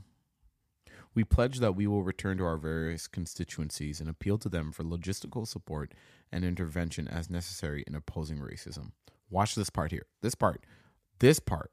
We 1.14 1.26
pledge 1.26 1.60
that 1.60 1.76
we 1.76 1.88
will 1.88 2.04
return 2.04 2.38
to 2.38 2.46
our 2.46 2.58
various 2.58 3.08
constituencies 3.08 4.00
and 4.00 4.10
appeal 4.10 4.38
to 4.38 4.48
them 4.48 4.72
for 4.72 4.84
logistical 4.84 5.46
support 5.46 5.94
and 6.32 6.46
intervention 6.46 7.06
as 7.06 7.30
necessary 7.30 7.84
in 7.86 7.96
opposing 7.96 8.38
racism. 8.38 8.92
Watch 9.30 9.56
this 9.56 9.70
part 9.70 9.92
here. 9.92 10.06
This 10.22 10.36
part, 10.36 10.64
this 11.20 11.42
part, 11.42 11.72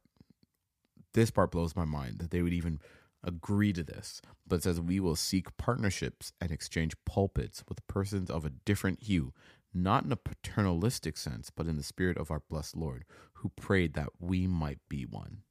this 1.15 1.31
part 1.31 1.53
blows 1.53 1.77
my 1.77 1.85
mind 1.85 2.19
that 2.19 2.33
they 2.33 2.43
would 2.43 2.53
even 2.53 2.81
agree 3.25 3.73
to 3.73 3.83
this. 3.83 4.21
But 4.47 4.63
says 4.63 4.81
we 4.81 5.01
will 5.01 5.17
seek 5.17 5.57
partnerships 5.57 6.33
and 6.41 6.51
exchange 6.51 6.95
pulpits 7.05 7.65
with 7.69 7.87
persons 7.87 8.31
of 8.31 8.45
a 8.45 8.51
different 8.51 9.03
hue, 9.03 9.33
not 9.75 10.05
in 10.05 10.13
a 10.13 10.17
paternalistic 10.17 11.17
sense, 11.17 11.51
but 11.51 11.67
in 11.67 11.77
the 11.77 11.83
spirit 11.83 12.17
of 12.17 12.31
our 12.31 12.43
blessed 12.49 12.77
Lord, 12.77 13.05
who 13.35 13.51
prayed 13.51 13.95
that 13.95 14.11
we 14.21 14.47
might 14.47 14.79
be 14.89 15.05
one. 15.05 15.43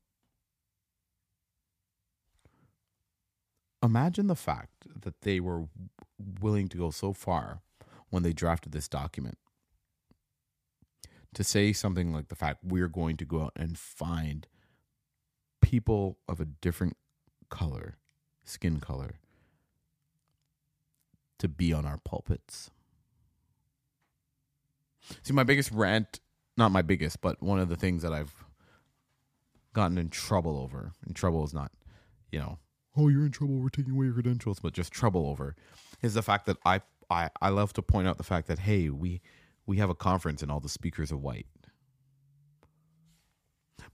Imagine 3.84 4.28
the 4.28 4.36
fact 4.36 4.88
that 5.02 5.22
they 5.22 5.40
were 5.40 5.68
willing 6.42 6.68
to 6.70 6.78
go 6.78 6.90
so 6.90 7.14
far 7.14 7.62
when 8.10 8.24
they 8.24 8.34
drafted 8.34 8.72
this 8.72 8.88
document 8.88 9.38
to 11.36 11.44
say 11.44 11.74
something 11.74 12.14
like 12.14 12.30
the 12.30 12.36
fact 12.36 12.64
we're 12.64 12.88
going 12.88 13.18
to 13.18 13.26
go 13.26 13.44
out 13.44 13.52
and 13.56 13.78
find 13.78 14.48
people 15.62 16.18
of 16.28 16.40
a 16.40 16.46
different 16.46 16.96
color, 17.50 17.98
skin 18.44 18.80
color, 18.80 19.16
to 21.40 21.48
be 21.48 21.74
on 21.74 21.86
our 21.86 21.98
pulpits. 21.98 22.72
See, 25.22 25.34
my 25.34 25.44
biggest 25.44 25.72
rant, 25.72 26.20
not 26.58 26.72
my 26.72 26.82
biggest, 26.82 27.22
but 27.22 27.42
one 27.42 27.60
of 27.60 27.70
the 27.70 27.76
things 27.76 28.02
that 28.02 28.14
I've 28.14 28.34
gotten 29.74 29.98
in 29.98 30.10
trouble 30.10 30.58
over, 30.58 30.94
and 31.06 31.16
trouble 31.16 31.44
is 31.44 31.54
not, 31.54 31.72
you 32.32 32.40
know, 32.40 32.60
oh, 32.98 33.10
you're 33.10 33.26
in 33.26 33.32
trouble, 33.32 33.56
we're 33.56 33.70
taking 33.70 33.94
away 33.94 34.06
your 34.06 34.14
credentials, 34.14 34.60
but 34.60 34.74
just 34.74 34.92
trouble 34.92 35.28
over, 35.28 35.56
is 36.02 36.14
the 36.14 36.22
fact 36.22 36.46
that 36.46 36.58
I, 36.66 36.82
I, 37.10 37.30
I 37.42 37.50
love 37.50 37.74
to 37.74 37.82
point 37.82 38.08
out 38.08 38.18
the 38.18 38.24
fact 38.24 38.48
that, 38.48 38.60
hey, 38.60 38.90
we, 38.90 39.22
we 39.66 39.78
have 39.78 39.90
a 39.90 39.96
conference 39.96 40.42
and 40.42 40.52
all 40.52 40.60
the 40.60 40.70
speakers 40.70 41.12
are 41.12 41.18
white 41.18 41.48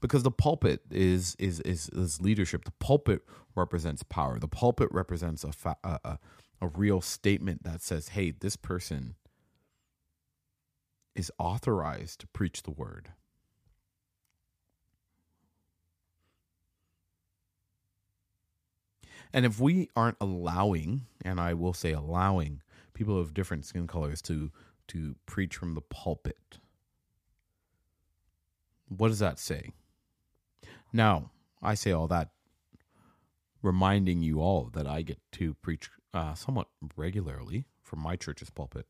because 0.02 0.24
the 0.24 0.32
pulpit 0.32 0.82
is 0.92 1.36
is 1.40 1.60
is, 1.62 1.90
is 1.90 2.22
leadership 2.22 2.66
the 2.66 2.72
pulpit 2.80 3.22
represents 3.56 4.04
power 4.04 4.40
the 4.40 4.48
pulpit 4.48 4.90
represents 4.92 5.44
a, 5.44 5.52
fa- 5.52 5.78
a, 5.84 6.00
a 6.04 6.20
a 6.62 6.68
real 6.68 7.02
statement 7.02 7.64
that 7.64 7.82
says 7.82 8.10
hey 8.10 8.32
this 8.32 8.56
person 8.56 9.16
is 11.16 11.32
authorized 11.38 12.20
to 12.20 12.28
preach 12.28 12.62
the 12.64 12.72
word 12.72 13.10
and 19.32 19.46
if 19.46 19.60
we 19.60 19.88
aren't 19.96 20.18
allowing 20.20 21.06
and 21.24 21.40
i 21.40 21.54
will 21.54 21.74
say 21.74 21.92
allowing 21.92 22.62
people 22.94 23.18
of 23.18 23.34
different 23.34 23.66
skin 23.66 23.86
colors 23.86 24.22
to 24.22 24.50
to 24.88 25.16
preach 25.26 25.56
from 25.56 25.74
the 25.74 25.82
pulpit. 25.82 26.58
What 28.88 29.08
does 29.08 29.20
that 29.20 29.38
say? 29.38 29.72
Now, 30.92 31.30
I 31.62 31.74
say 31.74 31.92
all 31.92 32.08
that 32.08 32.30
reminding 33.62 34.22
you 34.22 34.40
all 34.40 34.70
that 34.74 34.86
I 34.86 35.02
get 35.02 35.18
to 35.32 35.54
preach 35.54 35.88
uh, 36.12 36.34
somewhat 36.34 36.68
regularly 36.96 37.66
from 37.82 38.00
my 38.00 38.16
church's 38.16 38.50
pulpit. 38.50 38.86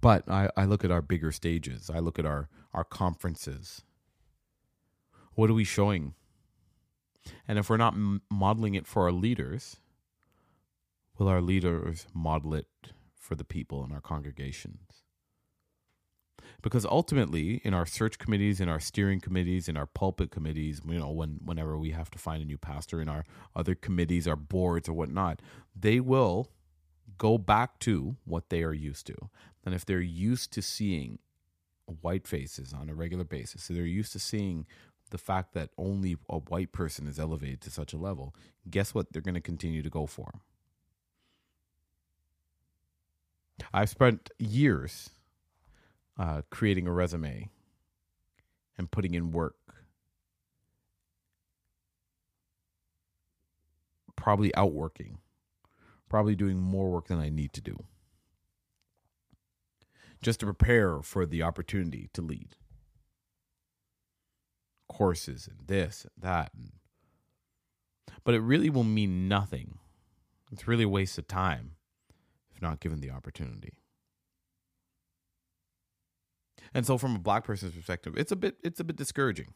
But 0.00 0.28
I, 0.28 0.50
I 0.56 0.66
look 0.66 0.84
at 0.84 0.90
our 0.90 1.02
bigger 1.02 1.32
stages. 1.32 1.90
I 1.92 1.98
look 1.98 2.18
at 2.18 2.26
our, 2.26 2.48
our 2.72 2.84
conferences. 2.84 3.82
What 5.34 5.50
are 5.50 5.54
we 5.54 5.64
showing? 5.64 6.14
And 7.48 7.58
if 7.58 7.68
we're 7.68 7.76
not 7.76 7.94
m- 7.94 8.22
modeling 8.30 8.74
it 8.74 8.86
for 8.86 9.04
our 9.04 9.12
leaders, 9.12 9.78
will 11.18 11.28
our 11.28 11.40
leaders 11.40 12.06
model 12.14 12.54
it 12.54 12.68
for 13.16 13.34
the 13.34 13.44
people 13.44 13.84
in 13.84 13.90
our 13.90 14.00
congregations? 14.00 15.05
Because 16.62 16.86
ultimately, 16.86 17.60
in 17.64 17.74
our 17.74 17.86
search 17.86 18.18
committees, 18.18 18.60
in 18.60 18.68
our 18.68 18.80
steering 18.80 19.20
committees, 19.20 19.68
in 19.68 19.76
our 19.76 19.86
pulpit 19.86 20.30
committees, 20.30 20.80
you 20.86 20.98
know, 20.98 21.10
when 21.10 21.38
whenever 21.44 21.78
we 21.78 21.90
have 21.90 22.10
to 22.10 22.18
find 22.18 22.42
a 22.42 22.46
new 22.46 22.58
pastor, 22.58 23.00
in 23.00 23.08
our 23.08 23.24
other 23.54 23.74
committees, 23.74 24.26
our 24.26 24.36
boards, 24.36 24.88
or 24.88 24.94
whatnot, 24.94 25.40
they 25.78 26.00
will 26.00 26.50
go 27.18 27.38
back 27.38 27.78
to 27.80 28.16
what 28.24 28.50
they 28.50 28.62
are 28.62 28.72
used 28.72 29.06
to. 29.06 29.16
And 29.64 29.74
if 29.74 29.84
they're 29.84 30.00
used 30.00 30.52
to 30.52 30.62
seeing 30.62 31.18
white 32.00 32.26
faces 32.26 32.72
on 32.72 32.88
a 32.88 32.94
regular 32.94 33.24
basis, 33.24 33.64
so 33.64 33.74
they're 33.74 33.84
used 33.84 34.12
to 34.12 34.18
seeing 34.18 34.66
the 35.10 35.18
fact 35.18 35.54
that 35.54 35.70
only 35.78 36.16
a 36.28 36.38
white 36.38 36.72
person 36.72 37.06
is 37.06 37.18
elevated 37.18 37.60
to 37.62 37.70
such 37.70 37.92
a 37.92 37.98
level, 37.98 38.34
guess 38.68 38.94
what? 38.94 39.12
They're 39.12 39.22
going 39.22 39.34
to 39.34 39.40
continue 39.40 39.82
to 39.82 39.90
go 39.90 40.06
for. 40.06 40.40
I've 43.72 43.88
spent 43.88 44.30
years 44.38 45.10
uh, 46.18 46.42
creating 46.50 46.86
a 46.86 46.92
resume 46.92 47.50
and 48.78 48.90
putting 48.90 49.14
in 49.14 49.30
work. 49.30 49.56
Probably 54.14 54.54
outworking, 54.54 55.18
probably 56.08 56.34
doing 56.34 56.58
more 56.58 56.90
work 56.90 57.08
than 57.08 57.20
I 57.20 57.28
need 57.28 57.52
to 57.52 57.60
do. 57.60 57.84
Just 60.22 60.40
to 60.40 60.46
prepare 60.46 61.00
for 61.02 61.26
the 61.26 61.42
opportunity 61.42 62.08
to 62.14 62.22
lead. 62.22 62.56
Courses 64.88 65.46
and 65.46 65.68
this 65.68 66.04
and 66.04 66.22
that 66.22 66.50
and 66.54 66.72
but 68.24 68.34
it 68.34 68.40
really 68.40 68.70
will 68.70 68.84
mean 68.84 69.28
nothing. 69.28 69.78
It's 70.50 70.66
really 70.66 70.84
a 70.84 70.88
waste 70.88 71.18
of 71.18 71.28
time 71.28 71.72
if 72.52 72.62
not 72.62 72.80
given 72.80 73.00
the 73.00 73.10
opportunity 73.10 73.74
And 76.74 76.86
so 76.86 76.98
from 76.98 77.16
a 77.16 77.18
black 77.18 77.44
person's 77.44 77.74
perspective, 77.74 78.14
it's 78.16 78.32
a 78.32 78.36
bit 78.36 78.56
it's 78.62 78.80
a 78.80 78.84
bit 78.84 78.96
discouraging. 78.96 79.54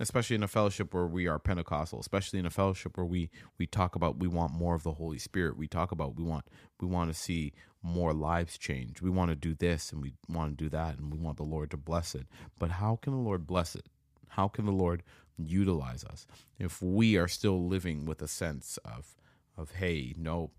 Especially 0.00 0.36
in 0.36 0.42
a 0.42 0.48
fellowship 0.48 0.94
where 0.94 1.06
we 1.06 1.26
are 1.26 1.38
Pentecostal, 1.38 1.98
especially 1.98 2.38
in 2.38 2.46
a 2.46 2.50
fellowship 2.50 2.96
where 2.96 3.06
we 3.06 3.30
we 3.58 3.66
talk 3.66 3.96
about 3.96 4.18
we 4.18 4.28
want 4.28 4.52
more 4.52 4.74
of 4.74 4.82
the 4.82 4.92
Holy 4.92 5.18
Spirit. 5.18 5.56
We 5.56 5.68
talk 5.68 5.92
about 5.92 6.16
we 6.16 6.24
want 6.24 6.46
we 6.80 6.86
want 6.86 7.12
to 7.12 7.18
see 7.18 7.52
more 7.82 8.12
lives 8.12 8.58
change. 8.58 9.00
We 9.02 9.10
want 9.10 9.30
to 9.30 9.36
do 9.36 9.54
this 9.54 9.92
and 9.92 10.02
we 10.02 10.12
want 10.28 10.56
to 10.56 10.64
do 10.64 10.68
that 10.70 10.98
and 10.98 11.12
we 11.12 11.18
want 11.18 11.36
the 11.36 11.44
Lord 11.44 11.70
to 11.72 11.76
bless 11.76 12.14
it. 12.14 12.26
But 12.58 12.70
how 12.70 12.96
can 12.96 13.12
the 13.12 13.18
Lord 13.18 13.46
bless 13.46 13.74
it? 13.74 13.86
How 14.28 14.48
can 14.48 14.66
the 14.66 14.72
Lord 14.72 15.02
utilize 15.36 16.04
us 16.04 16.26
if 16.58 16.82
we 16.82 17.16
are 17.16 17.28
still 17.28 17.66
living 17.66 18.04
with 18.04 18.20
a 18.22 18.28
sense 18.28 18.78
of 18.84 19.14
of 19.56 19.72
hey, 19.72 20.14
no, 20.16 20.50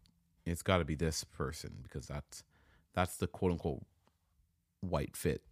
it's 0.46 0.62
got 0.62 0.78
to 0.80 0.86
be 0.86 0.96
this 0.96 1.24
person 1.24 1.78
because 1.84 2.08
that's 2.08 2.44
that's 2.94 3.18
the 3.18 3.28
quote 3.28 3.52
unquote 3.52 3.86
white 4.82 5.16
fit. 5.16 5.44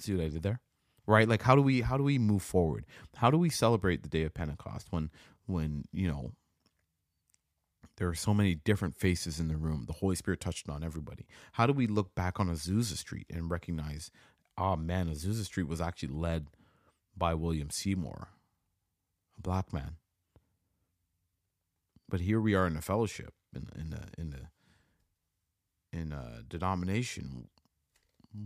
See 0.00 0.14
what 0.14 0.24
I 0.24 0.28
did 0.28 0.42
there? 0.42 0.60
Right? 1.06 1.28
Like 1.28 1.42
how 1.42 1.54
do 1.54 1.62
we 1.62 1.80
how 1.80 1.96
do 1.96 2.04
we 2.04 2.18
move 2.18 2.42
forward? 2.42 2.86
How 3.16 3.30
do 3.30 3.38
we 3.38 3.50
celebrate 3.50 4.02
the 4.02 4.08
day 4.08 4.22
of 4.22 4.34
Pentecost 4.34 4.88
when 4.90 5.10
when, 5.46 5.84
you 5.92 6.08
know, 6.08 6.32
there 7.96 8.08
are 8.08 8.14
so 8.14 8.32
many 8.32 8.54
different 8.54 8.96
faces 8.96 9.38
in 9.38 9.48
the 9.48 9.56
room. 9.56 9.84
The 9.86 9.94
Holy 9.94 10.16
Spirit 10.16 10.40
touched 10.40 10.68
on 10.70 10.82
everybody. 10.82 11.26
How 11.52 11.66
do 11.66 11.72
we 11.72 11.86
look 11.86 12.14
back 12.14 12.40
on 12.40 12.48
Azusa 12.48 12.96
Street 12.96 13.26
and 13.28 13.50
recognize, 13.50 14.10
oh 14.56 14.76
man, 14.76 15.08
Azusa 15.08 15.44
Street 15.44 15.68
was 15.68 15.80
actually 15.80 16.14
led 16.14 16.46
by 17.16 17.34
William 17.34 17.68
Seymour, 17.68 18.28
a 19.36 19.42
black 19.42 19.72
man. 19.72 19.96
But 22.08 22.20
here 22.20 22.40
we 22.40 22.54
are 22.54 22.66
in 22.66 22.76
a 22.76 22.80
fellowship 22.82 23.34
in 23.54 23.68
in 23.74 23.92
a, 23.92 24.20
in 24.20 24.34
a 24.34 25.96
in 25.96 26.12
a 26.12 26.42
denomination 26.48 27.48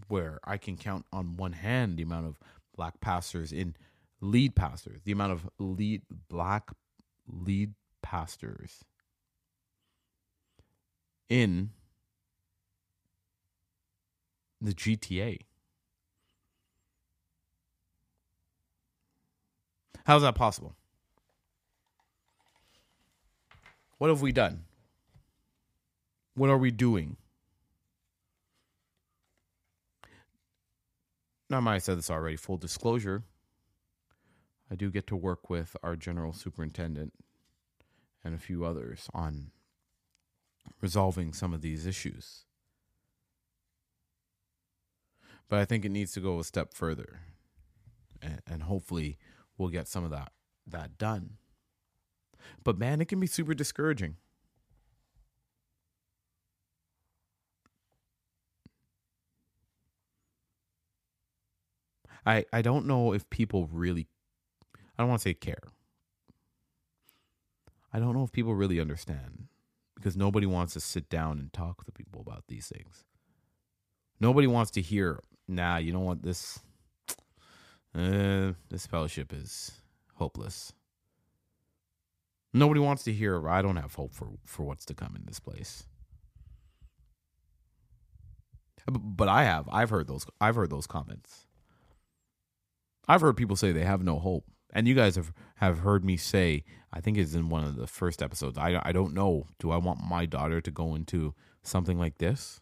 where 0.09 0.39
I 0.45 0.57
can 0.57 0.77
count 0.77 1.05
on 1.13 1.37
one 1.37 1.53
hand 1.53 1.99
the 1.99 2.03
amount 2.03 2.27
of 2.27 2.39
black 2.77 3.01
pastors 3.01 3.53
in 3.53 3.77
lead 4.21 4.55
pastors, 4.55 5.03
the 5.05 5.13
amount 5.13 5.33
of 5.33 5.49
lead 5.59 6.03
black 6.29 6.71
lead 7.27 7.75
pastors 8.03 8.85
in 11.29 11.71
the 14.61 14.73
GTA. 14.73 15.41
How's 20.05 20.23
that 20.23 20.35
possible? 20.35 20.75
What 23.99 24.09
have 24.09 24.21
we 24.21 24.33
done? 24.33 24.65
What 26.35 26.51
are 26.51 26.59
we 26.59 26.71
doing? 26.71 27.17
Now, 31.55 31.59
I 31.59 31.63
might 31.63 31.75
have 31.75 31.83
said 31.85 31.99
this 31.99 32.11
already. 32.11 32.35
Full 32.35 32.57
disclosure, 32.57 33.23
I 34.69 34.75
do 34.75 34.91
get 34.91 35.07
to 35.07 35.15
work 35.15 35.49
with 35.49 35.77
our 35.85 35.95
general 35.95 36.33
superintendent 36.33 37.13
and 38.25 38.35
a 38.35 38.41
few 38.41 38.65
others 38.65 39.09
on 39.15 39.53
resolving 40.81 41.33
some 41.33 41.55
of 41.55 41.61
these 41.61 41.87
issues. 41.87 42.43
But 45.49 45.61
I 45.61 45.65
think 45.65 45.85
it 45.85 45.93
needs 45.93 46.11
to 46.15 46.21
go 46.21 46.41
a 46.41 46.45
step 46.45 46.75
further, 46.75 47.21
and, 48.21 48.43
and 48.49 48.65
hopefully, 48.65 49.17
we'll 49.57 49.69
get 49.69 49.87
some 49.87 50.03
of 50.03 50.11
that 50.11 50.33
that 50.67 50.99
done. 50.99 51.35
But 52.65 52.79
man, 52.79 53.01
it 53.01 53.07
can 53.07 53.21
be 53.21 53.29
super 53.29 53.55
discouraging. 53.55 54.17
I 62.27 62.45
I 62.53 62.63
don't 62.63 62.87
know 62.87 63.13
if 63.13 63.29
people 63.31 63.69
really 63.73 64.09
I 64.97 65.03
don't 65.03 65.09
want 65.09 65.21
to 65.23 65.29
say 65.29 65.35
care. 65.35 65.63
I 67.93 67.99
don't 68.01 68.15
know 68.15 68.25
if 68.25 68.33
people 68.33 68.55
really 68.55 68.81
understand 68.81 69.49
because 69.95 70.17
nobody 70.17 70.47
wants 70.47 70.75
to 70.75 70.81
sit 70.81 71.09
down 71.09 71.39
and 71.39 71.53
talk 71.53 71.85
to 71.85 71.93
people 71.93 72.21
about 72.21 72.45
these 72.49 72.67
things. 72.67 73.05
Nobody 74.21 74.47
wants 74.47 74.71
to 74.73 74.83
hear, 74.83 75.21
nah, 75.49 75.77
you 75.77 75.93
know 75.93 76.01
what, 76.01 76.23
this 76.23 76.61
uh, 77.97 78.53
this 78.71 78.87
fellowship 78.87 79.33
is 79.33 79.81
hopeless. 80.15 80.73
Nobody 82.53 82.81
wants 82.81 83.03
to 83.05 83.13
hear, 83.13 83.49
I 83.49 83.63
don't 83.63 83.77
have 83.77 83.95
hope 83.95 84.15
for, 84.15 84.29
for 84.45 84.63
what's 84.63 84.85
to 84.87 84.95
come 84.95 85.15
in 85.17 85.25
this 85.27 85.41
place. 85.41 85.85
But 88.87 89.29
I 89.29 89.45
have. 89.45 89.69
I've 89.73 89.91
heard 89.91 90.09
those 90.09 90.27
I've 90.41 90.57
heard 90.57 90.71
those 90.71 90.87
comments. 90.87 91.47
I've 93.09 93.21
heard 93.21 93.37
people 93.37 93.57
say 93.57 93.73
they 93.73 93.85
have 93.85 94.03
no 94.03 94.19
hope. 94.19 94.45
And 94.73 94.89
you 94.89 94.95
guys 94.95 95.17
have, 95.17 95.33
have 95.57 95.81
heard 95.81 96.05
me 96.05 96.17
say, 96.17 96.65
I 96.93 97.01
think 97.01 97.17
it's 97.17 97.35
in 97.35 97.49
one 97.49 97.65
of 97.65 97.77
the 97.77 97.87
first 97.87 98.23
episodes. 98.23 98.59
I, 98.59 98.81
I 98.85 98.93
don't 98.93 99.15
know. 99.15 99.47
Do 99.59 99.71
I 99.71 99.77
want 99.77 100.01
my 100.03 100.27
daughter 100.27 100.61
to 100.61 100.71
go 100.71 100.95
into 100.95 101.35
something 101.63 101.99
like 101.99 102.19
this? 102.19 102.61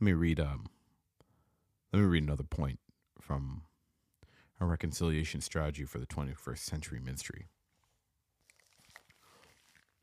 Let 0.00 0.04
me 0.06 0.12
read 0.12 0.40
um 0.40 0.66
let 1.92 2.00
me 2.00 2.06
read 2.06 2.24
another 2.24 2.42
point 2.42 2.80
from 3.20 3.62
a 4.60 4.66
reconciliation 4.66 5.40
strategy 5.40 5.84
for 5.84 5.98
the 5.98 6.06
21st 6.06 6.58
century 6.58 7.00
ministry. 7.00 7.48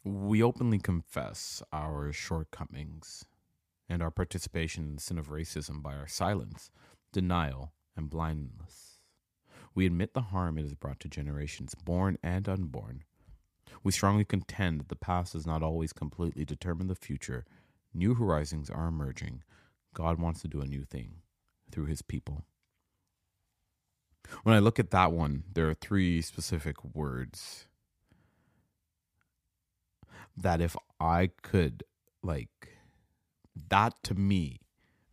We 0.04 0.42
openly 0.42 0.80
confess 0.80 1.62
our 1.72 2.12
shortcomings 2.12 3.26
and 3.88 4.02
our 4.02 4.10
participation 4.10 4.84
in 4.86 4.96
the 4.96 5.02
sin 5.02 5.20
of 5.20 5.30
racism 5.30 5.84
by 5.84 5.94
our 5.96 6.08
silence, 6.08 6.72
denial, 7.12 7.74
and 7.96 8.10
blindness. 8.10 9.00
We 9.76 9.86
admit 9.86 10.16
the 10.16 10.22
harm 10.22 10.58
it 10.58 10.64
has 10.64 10.74
brought 10.74 11.00
to 11.02 11.08
generations, 11.08 11.76
born 11.76 12.18
and 12.24 12.50
unborn. 12.50 13.04
We 13.84 13.92
strongly 13.92 14.26
contend 14.26 14.80
that 14.80 14.90
the 14.90 14.96
past 14.96 15.34
does 15.34 15.46
not 15.46 15.62
always 15.62 15.94
completely 15.94 16.46
determine 16.46 16.88
the 16.88 16.96
future. 16.96 17.46
New 17.94 18.16
horizons 18.16 18.72
are 18.72 18.88
emerging. 18.88 19.44
God 19.94 20.20
wants 20.20 20.42
to 20.42 20.48
do 20.48 20.62
a 20.62 20.66
new 20.66 20.84
thing 20.84 21.18
through 21.72 21.86
his 21.86 22.02
people. 22.02 22.44
When 24.44 24.56
I 24.56 24.60
look 24.60 24.80
at 24.80 24.92
that 24.92 25.12
one, 25.12 25.44
there 25.54 25.70
are 25.70 25.76
three 25.76 26.22
specific 26.22 26.84
words 26.96 27.68
that 30.38 30.62
if 30.62 30.76
I 31.00 31.32
could 31.41 31.84
like 32.24 32.78
that 33.70 33.94
to 34.04 34.15
me, 34.15 34.60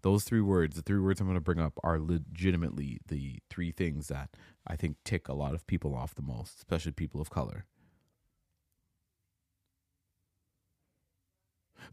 those 0.02 0.24
three 0.24 0.40
words, 0.40 0.76
the 0.76 0.82
three 0.82 1.00
words 1.00 1.20
I'm 1.20 1.26
going 1.26 1.34
to 1.34 1.40
bring 1.40 1.60
up 1.60 1.78
are 1.82 1.98
legitimately 1.98 2.98
the 3.08 3.38
three 3.50 3.72
things 3.72 4.08
that 4.08 4.30
I 4.66 4.76
think 4.76 4.96
tick 5.04 5.28
a 5.28 5.34
lot 5.34 5.54
of 5.54 5.66
people 5.66 5.94
off 5.94 6.14
the 6.14 6.22
most, 6.22 6.58
especially 6.58 6.92
people 6.92 7.20
of 7.20 7.30
color. 7.30 7.66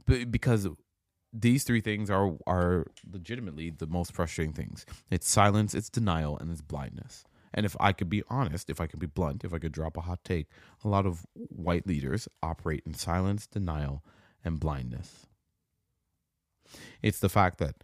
But 0.05 0.31
because 0.31 0.67
these 1.33 1.63
three 1.63 1.81
things 1.81 2.09
are 2.09 2.33
are 2.47 2.85
legitimately 3.11 3.71
the 3.71 3.87
most 3.87 4.13
frustrating 4.13 4.53
things. 4.53 4.85
It's 5.09 5.29
silence, 5.29 5.73
it's 5.75 5.89
denial, 5.89 6.37
and 6.37 6.49
it's 6.49 6.61
blindness. 6.61 7.25
And 7.55 7.65
if 7.65 7.75
I 7.79 7.93
could 7.93 8.09
be 8.09 8.21
honest, 8.29 8.69
if 8.69 8.81
I 8.81 8.85
could 8.85 8.99
be 8.99 9.07
blunt, 9.07 9.45
if 9.45 9.53
I 9.53 9.59
could 9.59 9.71
drop 9.71 9.95
a 9.95 10.01
hot 10.01 10.23
take, 10.25 10.47
a 10.83 10.89
lot 10.89 11.05
of 11.05 11.25
white 11.33 11.87
leaders 11.87 12.27
operate 12.43 12.83
in 12.85 12.93
silence, 12.93 13.47
denial, 13.47 14.03
and 14.43 14.59
blindness. 14.59 15.25
It's 17.01 17.19
the 17.19 17.29
fact 17.29 17.57
that, 17.59 17.77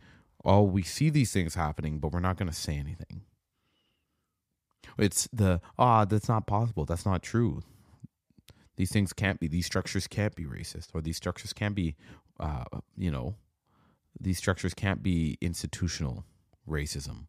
oh, 0.44 0.62
we 0.62 0.84
see 0.84 1.10
these 1.10 1.32
things 1.32 1.56
happening, 1.56 2.00
but 2.00 2.12
we're 2.12 2.20
not 2.20 2.36
going 2.36 2.50
to 2.50 2.56
say 2.56 2.76
anything. 2.76 3.22
It's 4.98 5.30
the, 5.32 5.62
ah, 5.80 6.02
oh, 6.02 6.06
that's 6.06 6.28
not 6.28 6.48
possible. 6.48 6.84
That's 6.84 7.06
not 7.06 7.24
true. 7.24 7.62
These 8.76 8.92
things 8.92 9.14
can't 9.14 9.40
be, 9.40 9.48
these 9.48 9.66
structures 9.66 10.06
can't 10.06 10.36
be 10.36 10.44
racist, 10.44 10.90
or 10.94 11.02
these 11.02 11.16
structures 11.16 11.54
can't 11.54 11.76
be, 11.76 11.96
uh, 12.42 12.66
you 12.98 13.10
know, 13.10 13.36
these 14.20 14.38
structures 14.38 14.74
can't 14.74 15.02
be 15.02 15.38
institutional 15.40 16.26
racism 16.68 17.28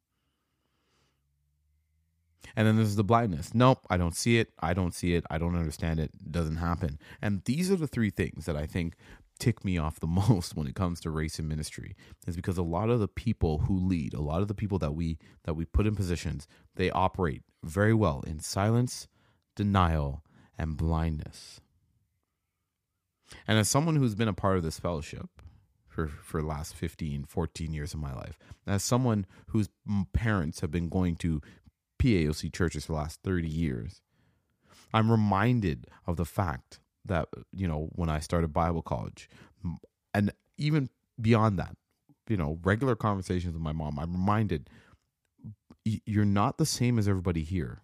and 2.57 2.66
then 2.66 2.76
there's 2.76 2.96
the 2.96 3.05
blindness. 3.05 3.55
Nope, 3.55 3.87
I 3.90 3.96
don't 3.96 4.16
see 4.16 4.38
it. 4.38 4.52
I 4.61 4.74
don't 4.74 4.94
see 4.94 5.14
it. 5.14 5.24
I 5.31 5.38
don't 5.38 5.57
understand 5.57 6.00
it. 6.00 6.11
it. 6.14 6.33
Doesn't 6.33 6.57
happen. 6.57 6.98
And 7.20 7.42
these 7.44 7.70
are 7.70 7.76
the 7.76 7.87
three 7.87 8.11
things 8.11 8.46
that 8.46 8.57
I 8.57 8.66
think 8.66 8.94
tick 9.38 9.64
me 9.64 9.76
off 9.76 9.98
the 9.98 10.07
most 10.28 10.57
when 10.57 10.66
it 10.66 10.74
comes 10.74 11.00
to 11.00 11.11
race 11.11 11.38
and 11.38 11.48
ministry 11.48 11.96
is 12.26 12.37
because 12.37 12.59
a 12.59 12.62
lot 12.62 12.90
of 12.90 13.00
the 13.00 13.09
people 13.09 13.59
who 13.59 13.76
lead, 13.76 14.14
a 14.14 14.20
lot 14.20 14.42
of 14.42 14.48
the 14.48 14.55
people 14.55 14.78
that 14.78 14.94
we 14.94 15.18
that 15.44 15.55
we 15.55 15.64
put 15.64 15.87
in 15.87 15.96
positions, 15.96 16.46
they 16.76 16.90
operate 16.90 17.42
very 17.64 17.94
well 17.94 18.22
in 18.26 18.38
silence, 18.38 19.09
denial, 19.57 20.22
and 20.59 20.76
blindness. 20.76 21.61
And 23.48 23.59
as 23.59 23.68
someone 23.68 23.96
who's 23.96 24.14
been 24.14 24.28
a 24.28 24.35
part 24.35 24.59
of 24.59 24.62
this 24.62 24.78
fellowship 24.78 25.28
for 25.88 26.07
for 26.07 26.40
the 26.40 26.46
last 26.46 26.74
15, 26.74 27.24
14 27.24 27.72
years 27.72 27.94
of 27.94 28.00
my 28.00 28.14
life, 28.14 28.38
as 28.66 28.85
someone 28.85 29.26
whose 29.48 29.68
parents 30.12 30.61
have 30.61 30.70
been 30.70 30.88
going 30.88 31.16
to 31.16 31.40
PAOC 32.03 32.53
churches 32.53 32.87
for 32.87 32.93
the 32.93 32.99
last 32.99 33.21
30 33.23 33.49
years. 33.49 34.03
I'm 34.93 35.11
reminded 35.11 35.87
of 36.07 36.17
the 36.17 36.25
fact 36.25 36.81
that, 37.05 37.29
you 37.53 37.69
know, 37.69 37.88
when 37.93 38.09
I 38.09 38.19
started 38.19 38.53
Bible 38.53 38.83
college, 38.83 39.29
and 40.12 40.33
even 40.59 40.88
beyond 41.21 41.59
that, 41.59 41.77
you 42.29 42.37
know, 42.37 42.59
regular 42.62 42.97
conversations 42.97 43.53
with 43.53 43.62
my 43.62 43.73
mom, 43.73 43.99
I'm 43.99 44.12
reminded 44.12 44.69
you're 45.85 46.25
not 46.25 46.59
the 46.59 46.67
same 46.67 46.99
as 46.99 47.09
everybody 47.09 47.43
here. 47.43 47.83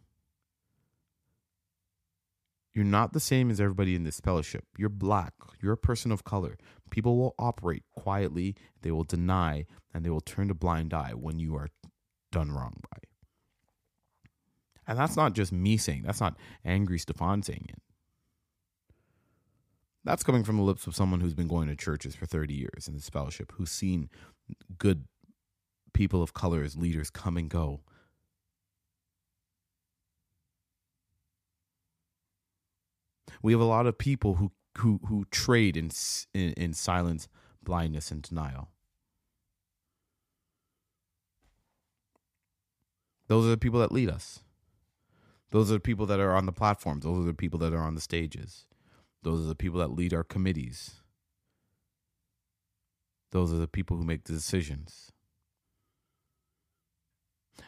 You're 2.75 2.85
not 2.85 3.13
the 3.13 3.21
same 3.21 3.51
as 3.51 3.61
everybody 3.61 3.95
in 3.95 4.05
this 4.05 4.21
fellowship. 4.21 4.65
You're 4.77 4.89
black. 4.89 5.33
You're 5.61 5.73
a 5.73 5.79
person 5.79 6.13
of 6.13 6.25
color. 6.25 6.59
People 6.91 7.17
will 7.17 7.35
operate 7.39 7.83
quietly, 7.97 8.55
they 8.83 8.91
will 8.91 9.05
deny, 9.05 9.67
and 9.93 10.05
they 10.05 10.11
will 10.11 10.21
turn 10.21 10.51
a 10.51 10.55
blind 10.55 10.95
eye 10.95 11.13
when 11.15 11.39
you 11.39 11.57
are 11.57 11.69
done 12.31 12.53
wrong 12.53 12.81
by. 12.91 13.08
And 14.88 14.98
that's 14.98 15.16
not 15.16 15.35
just 15.35 15.53
me 15.53 15.77
saying, 15.77 16.05
that's 16.05 16.20
not 16.20 16.38
angry 16.64 16.98
Steffan 16.98 17.44
saying 17.44 17.66
it. 17.68 17.83
That's 20.03 20.22
coming 20.22 20.42
from 20.42 20.57
the 20.57 20.62
lips 20.62 20.87
of 20.87 20.96
someone 20.96 21.20
who's 21.20 21.35
been 21.35 21.46
going 21.46 21.68
to 21.68 21.77
churches 21.77 22.14
for 22.14 22.24
30 22.24 22.55
years 22.55 22.88
in 22.88 22.94
this 22.94 23.11
fellowship, 23.11 23.53
who's 23.57 23.70
seen 23.70 24.09
good 24.79 25.05
people 25.92 26.22
of 26.22 26.33
color 26.33 26.62
as 26.62 26.74
leaders 26.74 27.11
come 27.11 27.37
and 27.37 27.51
go. 27.51 27.83
We 33.42 33.53
have 33.53 33.61
a 33.61 33.64
lot 33.64 33.87
of 33.87 33.98
people 33.98 34.35
who 34.37 34.53
who 34.79 35.01
who 35.07 35.27
trade 35.31 35.77
in 35.77 35.90
in, 36.33 36.53
in 36.55 36.72
silence, 36.72 37.29
blindness, 37.62 38.11
and 38.11 38.22
denial. 38.22 38.70
Those 43.27 43.44
are 43.44 43.51
the 43.51 43.59
people 43.59 43.81
that 43.81 43.92
lead 43.92 44.09
us. 44.09 44.40
Those 45.51 45.71
are 45.71 45.75
the 45.75 45.81
people 45.81 46.07
that 46.07 46.21
are 46.21 46.35
on 46.35 46.47
the 46.47 46.53
platforms. 46.53 47.05
Those 47.05 47.23
are 47.23 47.27
the 47.27 47.35
people 47.35 47.59
that 47.61 47.73
are 47.73 47.83
on 47.83 47.95
the 47.95 48.01
stages. 48.01 48.67
Those 49.23 49.45
are 49.45 49.49
the 49.49 49.55
people 49.55 49.81
that 49.81 49.91
lead 49.91 50.13
our 50.13 50.25
committees. 50.25 51.03
Those 53.31 53.53
are 53.53 53.57
the 53.57 53.69
people 53.69 53.97
who 53.97 54.05
make 54.05 54.25
the 54.25 54.33
decisions. 54.33 55.13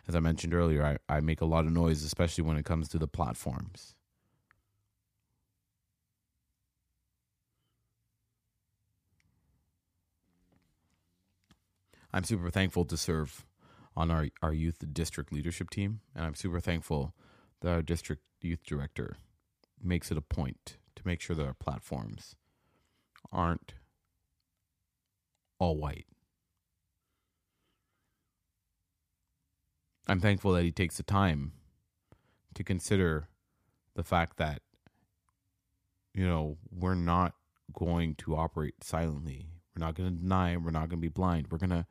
As 0.09 0.14
I 0.14 0.21
mentioned 0.21 0.55
earlier, 0.55 0.99
I, 1.09 1.16
I 1.16 1.21
make 1.21 1.40
a 1.40 1.47
lot 1.47 1.66
of 1.66 1.73
noise, 1.73 2.03
especially 2.03 2.45
when 2.45 2.57
it 2.57 2.64
comes 2.64 2.88
to 2.88 2.99
the 2.99 3.09
platforms. 3.09 3.97
I'm 12.12 12.25
super 12.25 12.51
thankful 12.51 12.85
to 12.87 12.97
serve 12.97 13.47
on 13.97 14.11
our, 14.11 14.29
our 14.43 14.53
youth 14.53 14.83
district 14.93 15.33
leadership 15.33 15.71
team, 15.71 16.01
and 16.14 16.25
I'm 16.25 16.35
super 16.35 16.61
thankful 16.61 17.14
that 17.61 17.70
our 17.70 17.83
district 17.83 18.23
youth 18.40 18.64
director 18.64 19.16
makes 19.83 20.11
it 20.11 20.18
a 20.18 20.23
point 20.23 20.77
to 20.96 21.03
make 21.05 21.20
sure 21.20 21.37
that 21.37 21.46
our 21.46 21.55
platforms 21.55 22.37
aren't 23.33 23.75
all 25.59 25.77
white. 25.77 26.07
I'm 30.09 30.20
thankful 30.20 30.53
that 30.53 30.64
he 30.64 30.73
takes 30.73 30.96
the 30.96 31.03
time 31.03 31.53
to 32.55 32.64
consider 32.64 33.29
the 33.94 34.03
fact 34.03 34.38
that, 34.38 34.62
you 36.14 36.27
know, 36.27 36.57
we're 36.70 36.94
not 36.94 37.35
going 37.73 38.16
to 38.16 38.35
operate 38.35 38.83
silently. 38.83 39.46
We're 39.77 39.87
not 39.87 39.94
going 39.94 40.11
to 40.11 40.20
deny. 40.20 40.57
We're 40.57 40.73
not 40.73 40.88
going 40.88 40.90
to 40.90 40.96
be 40.96 41.09
blind. 41.09 41.49
We're 41.51 41.59
going 41.59 41.70
to, 41.70 41.87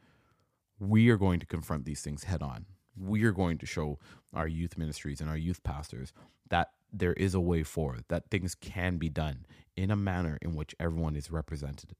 we 0.80 1.10
are 1.10 1.18
going 1.18 1.40
to 1.40 1.46
confront 1.46 1.86
these 1.86 2.02
things 2.02 2.26
head 2.26 2.42
on. 2.42 2.66
We 3.00 3.24
are 3.24 3.32
going 3.32 3.58
to 3.60 3.66
show 3.66 4.00
our 4.34 4.48
youth 4.48 4.78
ministries 4.78 5.22
and 5.22 5.30
our 5.30 5.38
youth 5.38 5.64
pastors 5.64 6.14
that 6.50 6.72
there 6.92 7.14
is 7.14 7.34
a 7.34 7.40
way 7.40 7.64
forward, 7.64 8.04
that 8.10 8.30
things 8.30 8.56
can 8.56 8.98
be 8.98 9.10
done 9.10 9.46
in 9.76 9.92
a 9.92 9.96
manner 9.96 10.38
in 10.42 10.56
which 10.56 10.76
everyone 10.80 11.16
is 11.16 11.32
represented. 11.32 11.96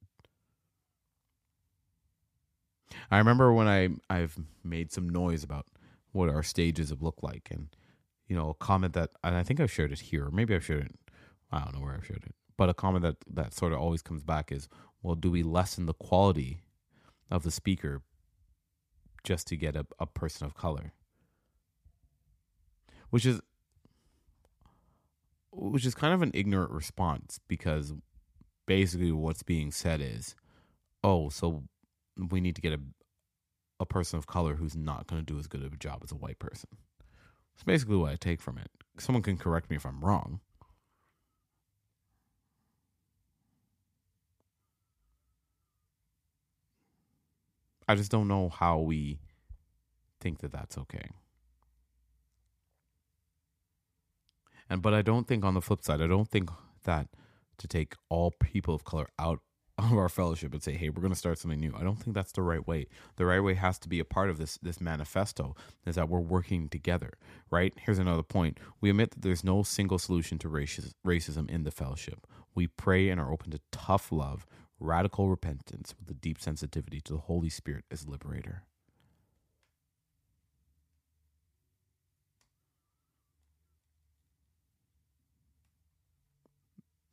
I 3.12 3.18
remember 3.18 3.54
when 3.54 3.68
I 3.68 3.90
I've 4.10 4.38
made 4.64 4.92
some 4.92 5.10
noise 5.10 5.44
about 5.44 5.68
what 6.12 6.30
our 6.30 6.44
stages 6.44 6.90
have 6.90 7.02
looked 7.02 7.24
like, 7.24 7.50
and 7.52 7.68
you 8.28 8.36
know, 8.36 8.50
a 8.50 8.54
comment 8.56 8.94
that, 8.94 9.12
and 9.24 9.36
I 9.36 9.44
think 9.44 9.60
I've 9.60 9.72
shared 9.72 9.92
it 9.92 10.00
here, 10.00 10.26
or 10.26 10.32
maybe 10.32 10.56
I've 10.56 10.66
shared 10.66 10.86
it. 10.86 10.96
I 11.52 11.60
don't 11.60 11.76
know 11.76 11.82
where 11.82 11.94
I've 11.94 12.06
shared 12.06 12.24
it, 12.26 12.36
but 12.58 12.70
a 12.70 12.74
comment 12.74 13.04
that 13.04 13.18
that 13.32 13.54
sort 13.54 13.74
of 13.74 13.80
always 13.80 14.02
comes 14.02 14.24
back 14.24 14.52
is, 14.52 14.68
well, 15.02 15.16
do 15.16 15.32
we 15.32 15.44
lessen 15.44 15.86
the 15.86 15.94
quality 15.94 16.62
of 17.32 17.44
the 17.44 17.52
speaker 17.52 18.02
just 19.30 19.46
to 19.46 19.56
get 19.56 19.76
a, 19.76 19.86
a 20.00 20.08
person 20.08 20.48
of 20.48 20.56
color? 20.56 20.92
Which 23.12 23.28
is 23.28 23.40
which 25.52 25.86
is 25.86 25.94
kind 25.94 26.16
of 26.16 26.24
an 26.24 26.32
ignorant 26.34 26.72
response 26.72 27.40
because 27.48 27.94
basically 28.66 29.12
what's 29.12 29.44
being 29.44 29.72
said 29.72 30.02
is, 30.02 30.36
oh, 31.04 31.30
so 31.30 31.64
we 32.18 32.42
need 32.42 32.56
to 32.56 32.62
get 32.62 32.74
a 32.74 32.80
a 33.80 33.86
person 33.86 34.18
of 34.18 34.26
color 34.26 34.56
who's 34.56 34.76
not 34.76 35.06
going 35.06 35.24
to 35.24 35.34
do 35.34 35.38
as 35.38 35.48
good 35.48 35.64
of 35.64 35.74
a 35.74 35.78
job 35.78 36.02
as 36.04 36.12
a 36.12 36.16
white 36.16 36.40
person. 36.40 36.70
That's 37.54 37.64
basically 37.66 37.98
what 37.98 38.12
I 38.12 38.16
take 38.16 38.42
from 38.42 38.58
it. 38.58 38.72
Someone 38.98 39.22
can 39.22 39.38
correct 39.38 39.70
me 39.70 39.76
if 39.76 39.86
I'm 39.86 40.04
wrong. 40.04 40.42
I 47.90 47.96
just 47.96 48.12
don't 48.12 48.28
know 48.28 48.50
how 48.50 48.78
we 48.80 49.20
think 50.22 50.42
that 50.42 50.52
that's 50.52 50.78
okay. 50.78 51.10
And 54.70 54.84
but 54.84 54.94
I 54.94 55.02
don't 55.02 55.28
think 55.28 55.44
on 55.44 55.56
the 55.56 55.62
flip 55.62 55.84
side, 55.84 56.00
I 56.00 56.06
don't 56.06 56.30
think 56.30 56.52
that 56.84 57.08
to 57.58 57.68
take 57.68 57.96
all 58.08 58.32
people 58.40 58.76
of 58.76 58.84
color 58.84 59.08
out 59.18 59.40
of 59.80 59.94
our 59.94 60.08
fellowship 60.08 60.54
and 60.54 60.62
say, 60.62 60.74
"Hey, 60.74 60.90
we're 60.90 61.02
going 61.02 61.14
to 61.14 61.18
start 61.18 61.40
something 61.40 61.60
new." 61.60 61.74
I 61.76 61.82
don't 61.84 61.96
think 61.96 62.14
that's 62.14 62.32
the 62.32 62.44
right 62.44 62.66
way. 62.68 62.86
The 63.16 63.26
right 63.26 63.40
way 63.40 63.56
has 63.56 63.80
to 63.80 63.90
be 63.90 64.00
a 64.00 64.06
part 64.06 64.30
of 64.30 64.38
this 64.38 64.60
this 64.62 64.80
manifesto 64.80 65.56
is 65.88 65.96
that 65.96 66.10
we're 66.10 66.20
working 66.20 66.70
together, 66.70 67.14
right? 67.50 67.74
Here's 67.76 67.98
another 67.98 68.22
point. 68.22 68.60
We 68.82 68.92
admit 68.92 69.12
that 69.12 69.24
there's 69.24 69.44
no 69.44 69.64
single 69.64 69.98
solution 69.98 70.38
to 70.40 70.50
racism 70.50 71.50
in 71.50 71.64
the 71.64 71.72
fellowship. 71.72 72.28
We 72.54 72.68
pray 72.68 73.10
and 73.10 73.20
are 73.20 73.32
open 73.32 73.50
to 73.50 73.62
tough 73.72 74.12
love, 74.12 74.46
radical 74.80 75.30
repentance 75.30 75.94
with 76.00 76.10
a 76.10 76.20
deep 76.20 76.40
sensitivity 76.40 77.02
to 77.02 77.14
the 77.14 77.20
Holy 77.20 77.50
Spirit 77.50 77.86
as 77.92 78.08
liberator. 78.08 78.64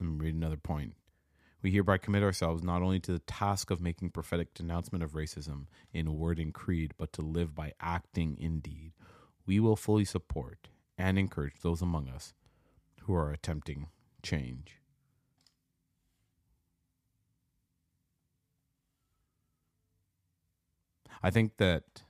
Let 0.01 0.11
me 0.11 0.17
read 0.19 0.35
another 0.35 0.57
point. 0.57 0.95
We 1.63 1.73
hereby 1.73 1.99
commit 1.99 2.23
ourselves 2.23 2.63
not 2.63 2.83
only 2.83 3.01
to 3.01 3.13
the 3.13 3.19
task 3.19 3.71
of 3.71 3.81
making 3.81 4.11
prophetic 4.11 4.55
denouncement 4.55 5.03
of 5.03 5.13
racism 5.15 5.67
in 5.93 6.17
word 6.17 6.39
and 6.39 6.55
creed, 6.55 6.95
but 6.97 7.13
to 7.15 7.23
live 7.23 7.55
by 7.55 7.73
acting 7.81 8.37
in 8.39 8.61
deed. 8.61 8.93
We 9.47 9.59
will 9.59 9.75
fully 9.75 10.05
support 10.05 10.69
and 10.99 11.19
encourage 11.19 11.61
those 11.63 11.83
among 11.83 12.09
us 12.09 12.35
who 13.03 13.15
are 13.15 13.33
attempting 13.33 13.89
change. 14.23 14.81
I 21.23 21.31
think 21.31 21.57
that 21.59 22.03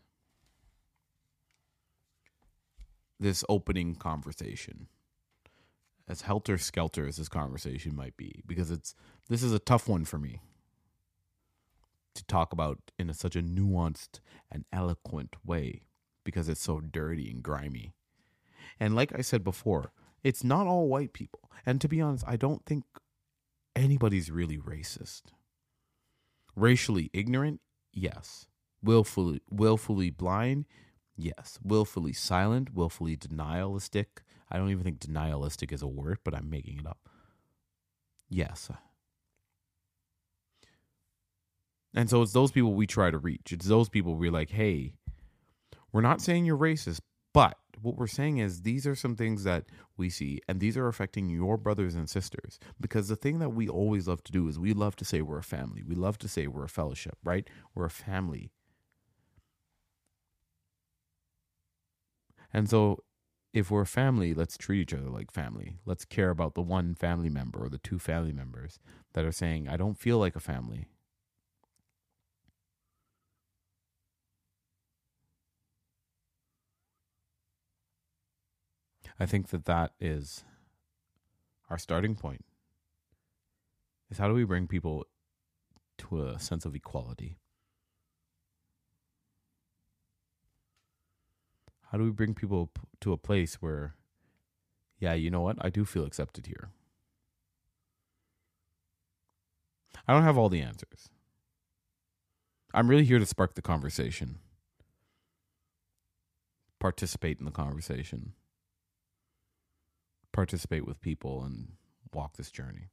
this 3.19 3.45
opening 3.49 3.95
conversation 3.95 4.89
as 6.09 6.23
helter 6.23 6.59
skelter 6.59 7.07
as 7.07 7.17
this 7.17 7.29
conversation 7.29 7.97
might 7.97 8.17
be, 8.17 8.43
because 8.47 8.71
it's 8.71 8.95
this 9.29 9.43
is 9.43 9.53
a 9.53 9.59
tough 9.59 9.89
one 9.89 10.05
for 10.05 10.19
me 10.19 10.41
to 12.15 12.25
talk 12.25 12.53
about 12.53 12.79
in 12.99 13.11
a, 13.11 13.15
such 13.15 13.37
a 13.37 13.43
nuanced 13.43 14.21
and 14.51 14.65
eloquent 14.73 15.37
way 15.45 15.83
because 16.25 16.49
it's 16.49 16.63
so 16.63 16.81
dirty 16.81 17.31
and 17.31 17.43
grimy. 17.43 17.93
And 18.81 18.95
like 18.95 19.17
I 19.17 19.23
said 19.23 19.45
before, 19.45 19.93
it's 20.25 20.43
not 20.43 20.67
all 20.67 20.89
white 20.89 21.13
people. 21.13 21.51
And 21.65 21.81
to 21.81 21.89
be 21.89 22.01
honest, 22.01 22.25
I 22.27 22.37
don't 22.37 22.65
think 22.65 22.85
anybody's 23.75 24.31
really 24.31 24.59
racist. 24.59 25.23
Racially 26.55 27.11
ignorant, 27.13 27.61
yes. 27.93 28.47
Willfully 28.83 29.41
willfully 29.51 30.11
blind, 30.11 30.67
yes. 31.17 31.59
Willfully 31.63 32.13
silent, 32.13 32.75
willfully 32.75 33.17
denialistic, 33.17 34.23
I 34.51 34.59
don't 34.59 34.71
even 34.71 34.85
think 34.85 35.01
denialistic 35.01 35.73
is 35.73 35.83
a 35.83 35.87
word, 35.87 36.19
but 36.25 36.35
I'm 36.35 36.49
making 36.49 36.79
it 36.79 36.87
up. 36.87 37.09
Yes. 38.29 38.71
And 41.95 42.11
so 42.11 42.23
it's 42.23 42.33
those 42.33 42.53
people 42.53 42.75
we 42.75 42.87
try 42.87 43.11
to 43.11 43.19
reach. 43.19 43.53
It's 43.53 43.67
those 43.67 43.89
people 43.89 44.15
we're 44.15 44.31
like, 44.31 44.51
hey, 44.51 44.93
we're 45.93 46.03
not 46.03 46.21
saying 46.21 46.45
you're 46.45 46.57
racist, 46.57 47.01
but 47.33 47.57
what 47.81 47.97
we're 47.97 48.07
saying 48.07 48.39
is 48.39 48.63
these 48.63 48.87
are 48.87 48.95
some 48.95 49.17
things 49.17 49.45
that 49.45 49.65
we 49.97 50.11
see, 50.11 50.41
and 50.49 50.61
these 50.61 50.77
are 50.77 50.89
affecting 50.89 51.29
your 51.29 51.57
brothers 51.57 51.95
and 51.95 52.09
sisters. 52.09 52.59
Because 52.81 53.09
the 53.09 53.17
thing 53.17 53.39
that 53.39 53.51
we 53.51 53.69
always 53.69 54.09
love 54.09 54.23
to 54.25 54.33
do 54.33 54.47
is 54.49 54.59
we 54.59 54.73
love 54.73 54.97
to 54.97 55.05
say 55.05 55.23
we're 55.23 55.39
a 55.39 55.43
family. 55.43 55.83
We 55.83 55.95
love 55.95 56.19
to 56.19 56.29
say 56.29 56.47
we're 56.47 56.65
a 56.65 56.69
fellowship, 56.69 57.17
right? 57.25 57.49
We're 57.75 57.87
a 57.87 57.91
family. 57.91 58.51
And 62.57 62.71
so 62.71 63.05
if 63.53 63.71
we're 63.71 63.83
a 63.83 63.87
family, 63.87 64.33
let's 64.33 64.57
treat 64.57 64.81
each 64.81 64.95
other 64.95 65.11
like 65.11 65.31
family. 65.31 65.77
Let's 65.85 66.07
care 66.07 66.31
about 66.31 66.55
the 66.55 66.63
one 66.63 66.95
family 66.95 67.29
member 67.29 67.63
or 67.63 67.69
the 67.69 67.77
two 67.77 67.99
family 67.99 68.33
members 68.33 68.79
that 69.13 69.27
are 69.27 69.31
saying, 69.31 69.69
I 69.69 69.77
don't 69.77 69.99
feel 69.99 70.17
like 70.17 70.35
a 70.35 70.41
family. 70.41 70.87
I 79.21 79.27
think 79.27 79.49
that 79.49 79.67
that 79.67 79.93
is 80.01 80.43
our 81.69 81.77
starting 81.77 82.15
point. 82.15 82.47
Is 84.11 84.17
how 84.17 84.29
do 84.29 84.35
we 84.35 84.45
bring 84.45 84.67
people 84.67 85.05
to 85.99 86.27
a 86.27 86.39
sense 86.39 86.65
of 86.65 86.75
equality? 86.75 87.37
How 91.91 91.99
do 91.99 92.05
we 92.05 92.11
bring 92.11 92.35
people 92.35 92.71
to 93.01 93.13
a 93.13 93.17
place 93.17 93.57
where, 93.57 93.95
yeah, 94.99 95.15
you 95.15 95.31
know 95.31 95.41
what? 95.41 95.57
I 95.61 95.71
do 95.71 95.85
feel 95.85 96.05
accepted 96.05 96.47
here. 96.47 96.71
I 100.07 100.13
don't 100.13 100.25
have 100.25 100.37
all 100.37 100.49
the 100.49 100.61
answers. 100.61 101.09
I'm 102.75 102.89
really 102.89 103.05
here 103.05 103.19
to 103.19 103.27
spark 103.27 103.55
the 103.55 103.63
conversation, 103.63 104.39
participate 106.79 107.39
in 107.39 107.45
the 107.45 107.51
conversation, 107.51 108.33
participate 110.33 110.87
with 110.87 111.01
people, 111.01 111.43
and 111.43 111.73
walk 112.13 112.37
this 112.37 112.51
journey. 112.51 112.91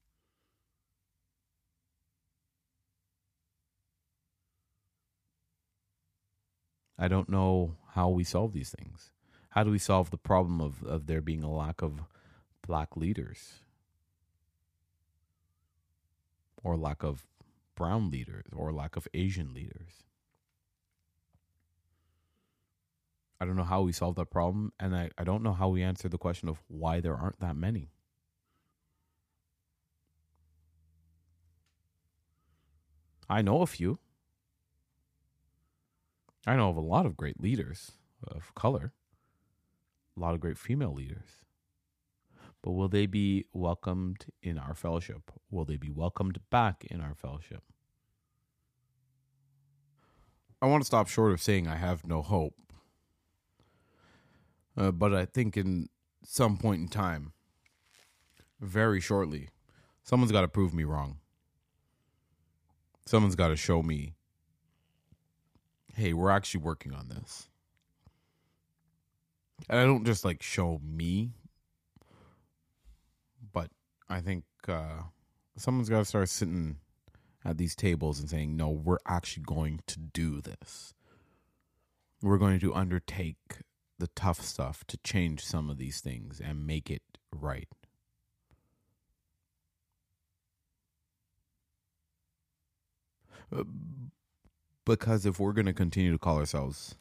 I 6.98 7.08
don't 7.08 7.28
know 7.28 7.76
how 7.94 8.10
we 8.10 8.24
solve 8.24 8.54
these 8.54 8.72
things. 8.72 9.12
How 9.50 9.64
do 9.64 9.70
we 9.70 9.78
solve 9.78 10.10
the 10.10 10.18
problem 10.18 10.60
of, 10.60 10.84
of 10.84 11.06
there 11.06 11.22
being 11.22 11.44
a 11.44 11.52
lack 11.52 11.84
of 11.84 12.02
black 12.66 12.98
leaders 12.98 13.60
or 16.64 16.76
lack 16.76 17.04
of 17.04 17.28
brown 17.76 18.10
leaders 18.10 18.46
or 18.56 18.74
lack 18.74 18.96
of 18.96 19.08
Asian 19.14 19.54
leaders? 19.54 20.04
I 23.40 23.46
don't 23.46 23.56
know 23.58 23.64
how 23.64 23.82
we 23.84 23.92
solve 23.92 24.16
that 24.16 24.32
problem, 24.32 24.72
and 24.80 24.96
I, 24.96 25.12
I 25.18 25.24
don't 25.24 25.44
know 25.44 25.54
how 25.54 25.70
we 25.70 25.84
answer 25.84 26.10
the 26.10 26.18
question 26.18 26.50
of 26.50 26.64
why 26.68 27.00
there 27.00 27.16
aren't 27.16 27.42
that 27.42 27.56
many. 27.56 27.92
I 33.30 33.42
know 33.44 33.62
a 33.62 33.68
few. 33.68 34.00
I 36.46 36.56
know 36.56 36.70
of 36.70 36.78
a 36.78 36.82
lot 36.82 37.06
of 37.06 37.16
great 37.16 37.40
leaders 37.40 37.94
of 38.26 38.54
color, 38.56 38.94
a 40.16 40.20
lot 40.20 40.34
of 40.34 40.40
great 40.42 40.58
female 40.58 40.94
leaders. 40.94 41.44
But 42.62 42.72
will 42.72 42.88
they 42.88 43.06
be 43.06 43.46
welcomed 43.54 44.26
in 44.42 44.58
our 44.58 44.74
fellowship? 44.74 45.32
Will 45.52 45.66
they 45.66 45.78
be 45.78 45.90
welcomed 45.90 46.40
back 46.50 46.86
in 46.90 47.02
our 47.02 47.14
fellowship? 47.14 47.64
I 50.62 50.68
want 50.68 50.82
to 50.82 50.86
stop 50.86 51.10
short 51.10 51.34
of 51.34 51.42
saying 51.42 51.68
I 51.68 51.76
have 51.76 52.08
no 52.08 52.22
hope. 52.22 52.56
Uh, 54.78 54.92
but 54.92 55.14
I 55.14 55.26
think 55.26 55.58
in 55.58 55.90
some 56.24 56.58
point 56.58 56.82
in 56.82 56.88
time, 56.88 57.34
very 58.62 59.02
shortly, 59.02 59.50
someone's 60.04 60.32
got 60.32 60.42
to 60.42 60.48
prove 60.48 60.74
me 60.74 60.86
wrong. 60.86 61.20
Someone's 63.06 63.36
got 63.36 63.50
to 63.50 63.58
show 63.58 63.84
me 63.84 64.16
hey, 65.96 66.14
we're 66.14 66.30
actually 66.30 66.62
working 66.62 66.94
on 66.94 67.10
this. 67.10 67.50
And 69.70 69.80
I 69.80 69.84
don't 69.84 70.06
just 70.06 70.26
like 70.26 70.42
show 70.42 70.80
me, 70.84 71.32
but 73.54 73.70
I 74.10 74.20
think 74.20 74.44
uh, 74.68 75.04
someone's 75.56 75.90
got 75.90 76.00
to 76.00 76.06
start 76.06 76.30
sitting 76.30 76.78
at 77.46 77.58
these 77.58 77.76
tables 77.76 78.20
and 78.20 78.30
saying, 78.30 78.58
no, 78.58 78.70
we're 78.70 78.98
actually 79.06 79.44
going 79.44 79.82
to 79.88 80.00
do 80.00 80.42
this. 80.42 80.94
We're 82.22 82.38
going 82.38 82.60
to 82.62 82.74
undertake 82.74 83.62
the 84.00 84.08
tough 84.08 84.42
stuff 84.42 84.84
to 84.88 84.98
change 84.98 85.46
some 85.46 85.70
of 85.70 85.78
these 85.78 86.00
things 86.00 86.42
and 86.44 86.66
make 86.66 86.90
it 86.90 87.04
right. 87.34 87.68
Uh, 93.56 93.64
because 94.86 95.26
if 95.26 95.40
we're 95.40 95.54
going 95.54 95.66
to 95.66 95.74
continue 95.74 96.12
to 96.12 96.18
call 96.18 96.38
ourselves 96.38 96.96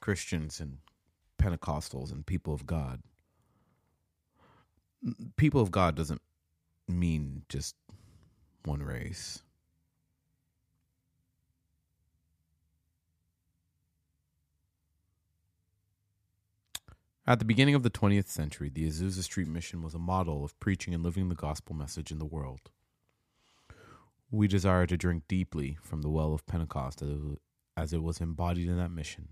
Christians 0.00 0.60
and 0.60 0.78
Pentecostals 1.38 2.12
and 2.12 2.26
people 2.26 2.54
of 2.54 2.66
God, 2.66 3.02
people 5.36 5.60
of 5.60 5.70
God 5.70 5.94
doesn't 5.94 6.22
mean 6.88 7.42
just 7.48 7.74
one 8.64 8.82
race. 8.82 9.42
At 17.26 17.38
the 17.38 17.46
beginning 17.46 17.74
of 17.74 17.82
the 17.82 17.90
20th 17.90 18.28
century, 18.28 18.68
the 18.68 18.86
Azusa 18.86 19.22
Street 19.22 19.48
Mission 19.48 19.82
was 19.82 19.94
a 19.94 19.98
model 19.98 20.44
of 20.44 20.58
preaching 20.60 20.92
and 20.92 21.02
living 21.02 21.30
the 21.30 21.34
gospel 21.34 21.74
message 21.74 22.10
in 22.10 22.18
the 22.18 22.26
world. 22.26 22.70
We 24.34 24.48
desire 24.48 24.84
to 24.88 24.96
drink 24.96 25.28
deeply 25.28 25.78
from 25.80 26.02
the 26.02 26.10
well 26.10 26.34
of 26.34 26.44
Pentecost 26.44 27.00
as 27.76 27.92
it 27.92 28.02
was 28.02 28.20
embodied 28.20 28.68
in 28.68 28.76
that 28.78 28.90
mission. 28.90 29.28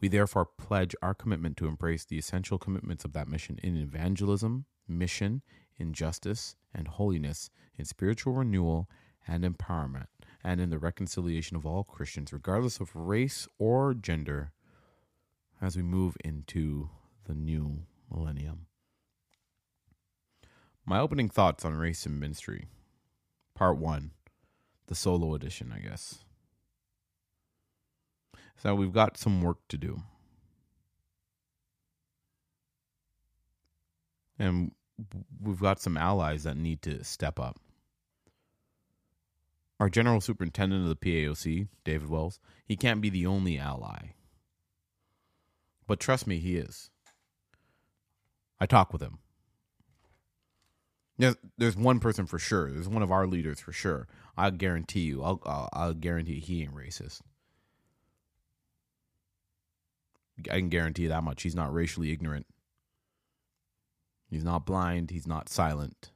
We 0.00 0.06
therefore 0.06 0.46
pledge 0.46 0.94
our 1.02 1.12
commitment 1.12 1.56
to 1.56 1.66
embrace 1.66 2.04
the 2.04 2.18
essential 2.18 2.56
commitments 2.56 3.04
of 3.04 3.14
that 3.14 3.26
mission 3.26 3.58
in 3.64 3.76
evangelism, 3.76 4.66
mission, 4.86 5.42
in 5.76 5.92
justice 5.92 6.54
and 6.72 6.86
holiness, 6.86 7.50
in 7.76 7.84
spiritual 7.84 8.34
renewal 8.34 8.88
and 9.26 9.42
empowerment, 9.42 10.06
and 10.44 10.60
in 10.60 10.70
the 10.70 10.78
reconciliation 10.78 11.56
of 11.56 11.66
all 11.66 11.82
Christians, 11.82 12.32
regardless 12.32 12.78
of 12.78 12.94
race 12.94 13.48
or 13.58 13.92
gender, 13.92 14.52
as 15.60 15.76
we 15.76 15.82
move 15.82 16.16
into 16.24 16.90
the 17.24 17.34
new 17.34 17.86
millennium. 18.08 18.66
My 20.86 21.00
opening 21.00 21.28
thoughts 21.28 21.64
on 21.64 21.74
race 21.74 22.06
and 22.06 22.20
ministry 22.20 22.68
part 23.54 23.78
one, 23.78 24.12
the 24.86 24.94
solo 24.94 25.34
edition, 25.34 25.72
I 25.74 25.80
guess. 25.80 26.24
So 28.62 28.74
we've 28.74 28.92
got 28.92 29.18
some 29.18 29.42
work 29.42 29.58
to 29.68 29.78
do. 29.78 30.02
And 34.38 34.72
we've 35.40 35.60
got 35.60 35.80
some 35.80 35.96
allies 35.96 36.44
that 36.44 36.56
need 36.56 36.82
to 36.82 37.02
step 37.04 37.40
up. 37.40 37.58
Our 39.80 39.88
general 39.88 40.20
superintendent 40.20 40.82
of 40.82 40.88
the 40.88 40.96
PAOC, 40.96 41.68
David 41.84 42.08
Wells, 42.08 42.38
he 42.64 42.76
can't 42.76 43.00
be 43.00 43.10
the 43.10 43.26
only 43.26 43.58
ally. 43.58 44.14
But 45.88 45.98
trust 45.98 46.26
me, 46.26 46.38
he 46.38 46.56
is. 46.56 46.90
I 48.60 48.66
talk 48.66 48.92
with 48.92 49.02
him. 49.02 49.18
There's, 51.22 51.36
there's 51.56 51.76
one 51.76 52.00
person 52.00 52.26
for 52.26 52.40
sure. 52.40 52.72
There's 52.72 52.88
one 52.88 53.04
of 53.04 53.12
our 53.12 53.28
leaders 53.28 53.60
for 53.60 53.70
sure. 53.70 54.08
I 54.36 54.50
guarantee 54.50 55.02
you. 55.02 55.22
I'll, 55.22 55.40
I'll, 55.46 55.68
I'll 55.72 55.94
guarantee 55.94 56.40
he 56.40 56.62
ain't 56.62 56.74
racist. 56.74 57.20
I 60.50 60.58
can 60.58 60.68
guarantee 60.68 61.06
that 61.06 61.22
much. 61.22 61.44
He's 61.44 61.54
not 61.54 61.72
racially 61.72 62.10
ignorant. 62.10 62.46
He's 64.30 64.42
not 64.42 64.66
blind. 64.66 65.12
He's 65.12 65.28
not 65.28 65.48
silent. 65.48 66.10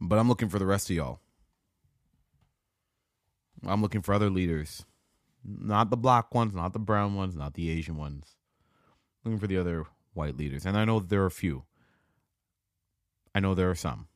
But 0.00 0.18
I'm 0.18 0.28
looking 0.28 0.48
for 0.48 0.58
the 0.58 0.66
rest 0.66 0.90
of 0.90 0.96
y'all. 0.96 1.20
I'm 3.64 3.80
looking 3.80 4.02
for 4.02 4.12
other 4.12 4.30
leaders. 4.30 4.86
Not 5.44 5.90
the 5.90 5.96
black 5.96 6.34
ones, 6.34 6.52
not 6.52 6.72
the 6.72 6.80
brown 6.80 7.14
ones, 7.14 7.36
not 7.36 7.54
the 7.54 7.70
Asian 7.70 7.96
ones. 7.96 8.34
looking 9.24 9.38
for 9.38 9.46
the 9.46 9.58
other 9.58 9.86
white 10.14 10.36
leaders, 10.36 10.66
and 10.66 10.76
I 10.76 10.84
know 10.84 11.00
there 11.00 11.22
are 11.22 11.26
a 11.26 11.30
few. 11.30 11.64
I 13.34 13.40
know 13.40 13.54
there 13.54 13.70
are 13.70 13.76
some. 13.76 14.08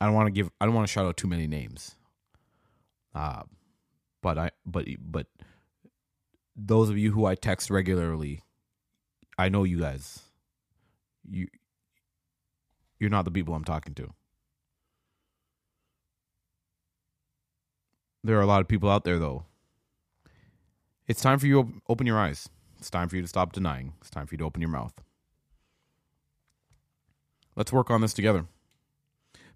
I 0.00 0.06
don't 0.06 0.14
want 0.14 0.26
to 0.26 0.32
give. 0.32 0.50
I 0.60 0.66
don't 0.66 0.74
want 0.74 0.86
to 0.86 0.92
shout 0.92 1.06
out 1.06 1.16
too 1.16 1.28
many 1.28 1.46
names. 1.46 1.96
Uh, 3.14 3.42
but 4.22 4.38
I 4.38 4.50
but 4.66 4.86
but 4.98 5.26
those 6.56 6.90
of 6.90 6.98
you 6.98 7.12
who 7.12 7.26
I 7.26 7.34
text 7.34 7.70
regularly, 7.70 8.42
I 9.38 9.48
know 9.48 9.64
you 9.64 9.78
guys. 9.80 10.22
You 11.28 11.48
you're 12.98 13.10
not 13.10 13.24
the 13.24 13.30
people 13.30 13.54
I'm 13.54 13.64
talking 13.64 13.94
to. 13.94 14.12
There 18.22 18.38
are 18.38 18.42
a 18.42 18.46
lot 18.46 18.62
of 18.62 18.68
people 18.68 18.88
out 18.90 19.04
there 19.04 19.18
though. 19.18 19.44
It's 21.06 21.20
time 21.20 21.38
for 21.38 21.46
you 21.46 21.62
to 21.62 21.72
open 21.88 22.06
your 22.06 22.18
eyes. 22.18 22.48
It's 22.84 22.90
time 22.90 23.08
for 23.08 23.16
you 23.16 23.22
to 23.22 23.28
stop 23.28 23.54
denying. 23.54 23.94
It's 24.02 24.10
time 24.10 24.26
for 24.26 24.34
you 24.34 24.38
to 24.40 24.44
open 24.44 24.60
your 24.60 24.68
mouth. 24.68 24.92
Let's 27.56 27.72
work 27.72 27.90
on 27.90 28.02
this 28.02 28.12
together. 28.12 28.44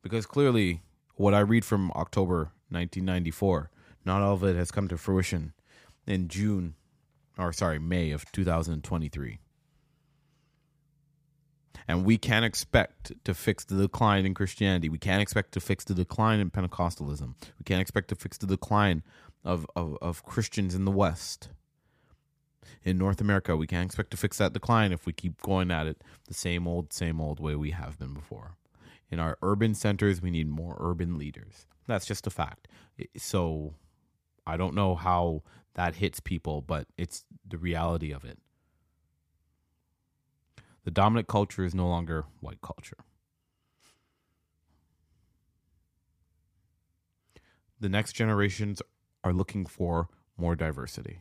Because 0.01 0.25
clearly, 0.25 0.81
what 1.17 1.35
I 1.35 1.41
read 1.41 1.63
from 1.63 1.91
October 1.91 2.53
1994, 2.71 3.71
not 4.07 4.23
all 4.23 4.33
of 4.33 4.45
it 4.45 4.57
has 4.57 4.71
come 4.71 4.89
to 4.89 4.97
fruition 4.97 5.53
in 6.07 6.29
June 6.29 6.75
or 7.37 7.53
sorry, 7.53 7.79
May 7.79 8.13
of 8.13 8.25
2023. 8.33 9.41
And 11.87 12.07
we 12.07 12.17
can't 12.17 12.47
expect 12.47 13.13
to 13.25 13.35
fix 13.35 13.63
the 13.63 13.77
decline 13.77 14.25
in 14.25 14.33
Christianity. 14.33 14.89
We 14.89 14.97
can't 14.97 15.21
expect 15.21 15.53
to 15.53 15.61
fix 15.61 15.85
the 15.85 15.93
decline 15.93 16.41
in 16.41 16.51
Pentecostalism. 16.51 17.35
We 17.59 17.65
can't 17.67 17.83
expect 17.83 18.09
to 18.09 18.15
fix 18.15 18.39
the 18.39 18.47
decline 18.47 19.03
of, 19.45 19.67
of, 19.77 19.99
of 20.01 20.25
Christians 20.25 20.75
in 20.75 20.87
the 20.87 20.91
West. 20.91 21.51
In 22.85 22.99
North 22.99 23.21
America, 23.21 23.57
we 23.57 23.67
can't 23.67 23.87
expect 23.87 24.11
to 24.13 24.17
fix 24.17 24.39
that 24.39 24.53
decline 24.53 24.93
if 24.93 25.07
we 25.07 25.13
keep 25.13 25.41
going 25.43 25.71
at 25.71 25.87
it 25.87 26.03
the 26.27 26.35
same 26.35 26.67
old, 26.67 26.93
same 26.93 27.21
old 27.21 27.41
way 27.41 27.55
we 27.55 27.71
have 27.71 27.99
been 27.99 28.15
before. 28.15 28.57
In 29.11 29.19
our 29.19 29.39
urban 29.43 29.75
centers, 29.75 30.21
we 30.21 30.31
need 30.31 30.49
more 30.49 30.77
urban 30.79 31.19
leaders. 31.19 31.67
That's 31.87 32.07
just 32.07 32.27
a 32.27 32.31
fact. 32.31 32.69
So 33.17 33.75
I 34.47 34.57
don't 34.57 34.75
know 34.75 34.95
how 34.95 35.43
that 35.75 35.97
hits 35.97 36.21
people, 36.21 36.61
but 36.61 36.87
it's 36.97 37.25
the 37.47 37.59
reality 37.59 38.13
of 38.13 38.25
it. 38.25 38.39
The 40.85 40.91
dominant 40.91 41.29
culture 41.29 41.65
is 41.65 41.75
no 41.75 41.87
longer 41.87 42.25
white 42.41 42.61
culture. 42.61 42.97
The 47.81 47.89
next 47.89 48.15
generations 48.15 48.83
are 49.23 49.33
looking 49.33 49.67
for 49.67 50.09
more 50.37 50.57
diversity. 50.57 51.21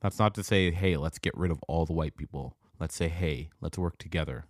That's 0.00 0.18
not 0.18 0.34
to 0.34 0.44
say, 0.44 0.70
hey, 0.70 0.96
let's 0.96 1.18
get 1.18 1.36
rid 1.36 1.50
of 1.50 1.62
all 1.66 1.84
the 1.84 1.92
white 1.92 2.16
people. 2.16 2.56
Let's 2.78 2.94
say, 2.94 3.08
hey, 3.08 3.50
let's 3.60 3.78
work 3.78 3.98
together. 3.98 4.44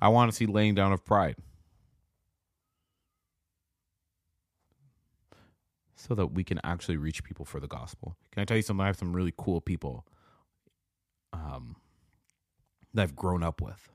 I 0.00 0.08
want 0.08 0.30
to 0.30 0.36
see 0.36 0.46
laying 0.46 0.74
down 0.74 0.92
of 0.92 1.04
pride. 1.04 1.36
so 6.00 6.14
that 6.14 6.28
we 6.32 6.42
can 6.42 6.58
actually 6.64 6.96
reach 6.96 7.22
people 7.22 7.44
for 7.44 7.60
the 7.60 7.68
gospel. 7.68 8.16
Can 8.32 8.40
I 8.40 8.44
tell 8.46 8.56
you 8.56 8.62
something? 8.62 8.82
I 8.82 8.86
have 8.86 8.96
some 8.96 9.14
really 9.14 9.34
cool 9.36 9.60
people 9.60 10.06
um, 11.34 11.76
that 12.94 13.02
I've 13.02 13.16
grown 13.16 13.42
up 13.42 13.60
with. 13.60 13.90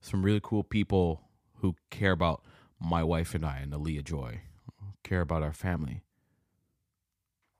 Some 0.00 0.24
really 0.24 0.40
cool 0.42 0.64
people 0.64 1.22
who 1.60 1.76
care 1.90 2.10
about 2.10 2.42
my 2.80 3.04
wife 3.04 3.34
and 3.34 3.46
I 3.46 3.58
and 3.58 3.72
Aaliyah 3.72 4.02
Joy, 4.02 4.40
care 5.04 5.20
about 5.20 5.44
our 5.44 5.52
family. 5.52 6.02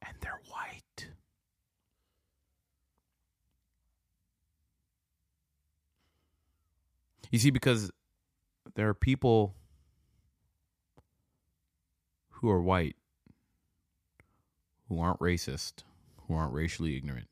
And 0.07 0.17
they're 0.21 0.41
white. 0.49 1.09
You 7.31 7.39
see, 7.39 7.51
because 7.51 7.91
there 8.75 8.89
are 8.89 8.95
people 8.95 9.55
who 12.31 12.51
are 12.51 12.61
white, 12.61 12.97
who 14.89 15.01
aren't 15.01 15.21
racist, 15.21 15.85
who 16.27 16.35
aren't 16.35 16.53
racially 16.53 16.97
ignorant. 16.97 17.29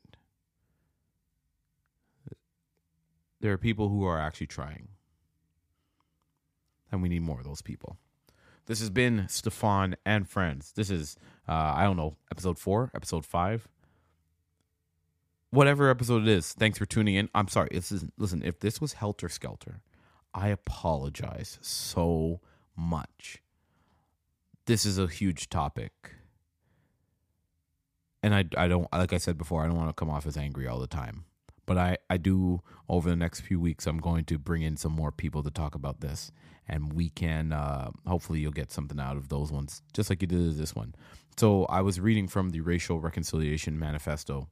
There 3.41 3.51
are 3.51 3.57
people 3.57 3.89
who 3.89 4.05
are 4.05 4.19
actually 4.19 4.47
trying. 4.47 4.87
And 6.91 7.01
we 7.01 7.09
need 7.09 7.23
more 7.23 7.39
of 7.39 7.45
those 7.45 7.61
people. 7.61 7.97
This 8.71 8.79
has 8.79 8.89
been 8.89 9.25
Steffan 9.27 9.95
and 10.05 10.25
Friends. 10.25 10.71
This 10.71 10.89
is, 10.89 11.17
uh, 11.45 11.73
I 11.75 11.83
don't 11.83 11.97
know, 11.97 12.15
episode 12.31 12.57
four, 12.57 12.89
episode 12.95 13.25
five. 13.25 13.67
Whatever 15.49 15.89
episode 15.89 16.21
it 16.21 16.29
is, 16.29 16.53
thanks 16.53 16.77
for 16.77 16.85
tuning 16.85 17.15
in. 17.15 17.27
I'm 17.35 17.49
sorry. 17.49 17.67
This 17.73 17.91
is, 17.91 18.05
listen, 18.17 18.41
if 18.45 18.61
this 18.61 18.79
was 18.79 18.93
Helter 18.93 19.27
Skelter, 19.27 19.81
I 20.33 20.47
apologize 20.47 21.59
so 21.59 22.39
much 22.77 23.41
this 24.67 24.85
is 24.85 24.97
a 24.97 25.07
huge 25.07 25.49
topic. 25.49 25.91
And 28.23 28.33
I, 28.33 28.45
I 28.55 28.69
don't, 28.69 28.87
like 28.93 29.11
I 29.11 29.17
said 29.17 29.37
before, 29.37 29.65
I 29.65 29.67
don't 29.67 29.75
want 29.75 29.89
to 29.89 29.93
come 29.93 30.09
off 30.09 30.25
as 30.25 30.37
angry 30.37 30.65
all 30.65 30.79
the 30.79 30.87
time. 30.87 31.25
But 31.65 31.77
I, 31.77 31.97
I 32.09 32.17
do, 32.17 32.61
over 32.89 33.09
the 33.09 33.15
next 33.15 33.41
few 33.41 33.59
weeks, 33.59 33.87
I'm 33.87 33.99
going 33.99 34.25
to 34.25 34.37
bring 34.37 34.61
in 34.61 34.77
some 34.77 34.91
more 34.91 35.11
people 35.11 35.43
to 35.43 35.51
talk 35.51 35.75
about 35.75 36.01
this. 36.01 36.31
And 36.67 36.93
we 36.93 37.09
can, 37.09 37.53
uh, 37.53 37.91
hopefully, 38.07 38.39
you'll 38.39 38.51
get 38.51 38.71
something 38.71 38.99
out 38.99 39.17
of 39.17 39.29
those 39.29 39.51
ones, 39.51 39.81
just 39.93 40.09
like 40.09 40.21
you 40.21 40.27
did 40.27 40.57
this 40.57 40.75
one. 40.75 40.95
So 41.37 41.65
I 41.65 41.81
was 41.81 41.99
reading 41.99 42.27
from 42.27 42.49
the 42.49 42.61
Racial 42.61 42.99
Reconciliation 42.99 43.79
Manifesto. 43.79 44.47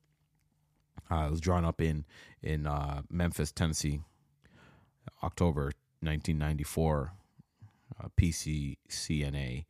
Uh, 1.12 1.26
it 1.28 1.32
was 1.32 1.42
drawn 1.42 1.66
up 1.66 1.82
in, 1.82 2.06
in 2.42 2.68
uh, 2.68 3.02
Memphis, 3.10 3.52
Tennessee, 3.52 4.02
October 5.24 5.72
1994, 6.02 7.14
uh, 8.00 8.08
PCCNA. 8.20 9.66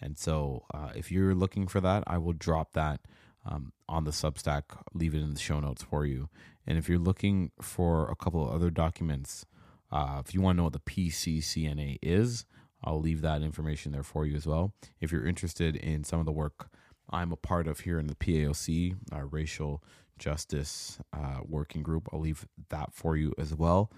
And 0.00 0.18
so, 0.18 0.64
uh, 0.72 0.90
if 0.94 1.10
you're 1.10 1.34
looking 1.34 1.66
for 1.66 1.80
that, 1.80 2.04
I 2.06 2.18
will 2.18 2.32
drop 2.32 2.72
that 2.74 3.00
um, 3.46 3.72
on 3.88 4.04
the 4.04 4.10
Substack, 4.10 4.62
leave 4.92 5.14
it 5.14 5.22
in 5.22 5.34
the 5.34 5.40
show 5.40 5.60
notes 5.60 5.82
for 5.82 6.04
you. 6.06 6.28
And 6.66 6.78
if 6.78 6.88
you're 6.88 6.98
looking 6.98 7.50
for 7.60 8.10
a 8.10 8.16
couple 8.16 8.46
of 8.46 8.54
other 8.54 8.70
documents, 8.70 9.46
uh, 9.92 10.22
if 10.24 10.34
you 10.34 10.40
want 10.40 10.56
to 10.56 10.58
know 10.58 10.64
what 10.64 10.72
the 10.72 10.78
PCCNA 10.80 11.98
is, 12.02 12.46
I'll 12.82 13.00
leave 13.00 13.22
that 13.22 13.42
information 13.42 13.92
there 13.92 14.02
for 14.02 14.26
you 14.26 14.36
as 14.36 14.46
well. 14.46 14.72
If 15.00 15.12
you're 15.12 15.26
interested 15.26 15.76
in 15.76 16.04
some 16.04 16.20
of 16.20 16.26
the 16.26 16.32
work 16.32 16.68
I'm 17.10 17.32
a 17.32 17.36
part 17.36 17.66
of 17.68 17.80
here 17.80 17.98
in 17.98 18.06
the 18.06 18.14
PAOC, 18.14 18.96
our 19.12 19.26
racial 19.26 19.82
justice 20.18 20.98
uh, 21.12 21.40
working 21.46 21.82
group, 21.82 22.08
I'll 22.12 22.20
leave 22.20 22.46
that 22.70 22.94
for 22.94 23.16
you 23.16 23.32
as 23.38 23.54
well. 23.54 23.90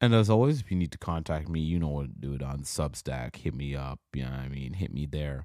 And 0.00 0.14
as 0.14 0.30
always, 0.30 0.60
if 0.60 0.70
you 0.70 0.76
need 0.76 0.92
to 0.92 0.98
contact 0.98 1.48
me, 1.48 1.60
you 1.60 1.78
know 1.78 1.88
what 1.88 2.02
to 2.06 2.28
do 2.28 2.34
it 2.34 2.42
on 2.42 2.60
Substack. 2.62 3.36
Hit 3.36 3.54
me 3.54 3.74
up. 3.74 4.00
You 4.12 4.24
know 4.24 4.30
I 4.30 4.48
mean? 4.48 4.74
Hit 4.74 4.92
me 4.92 5.06
there. 5.06 5.44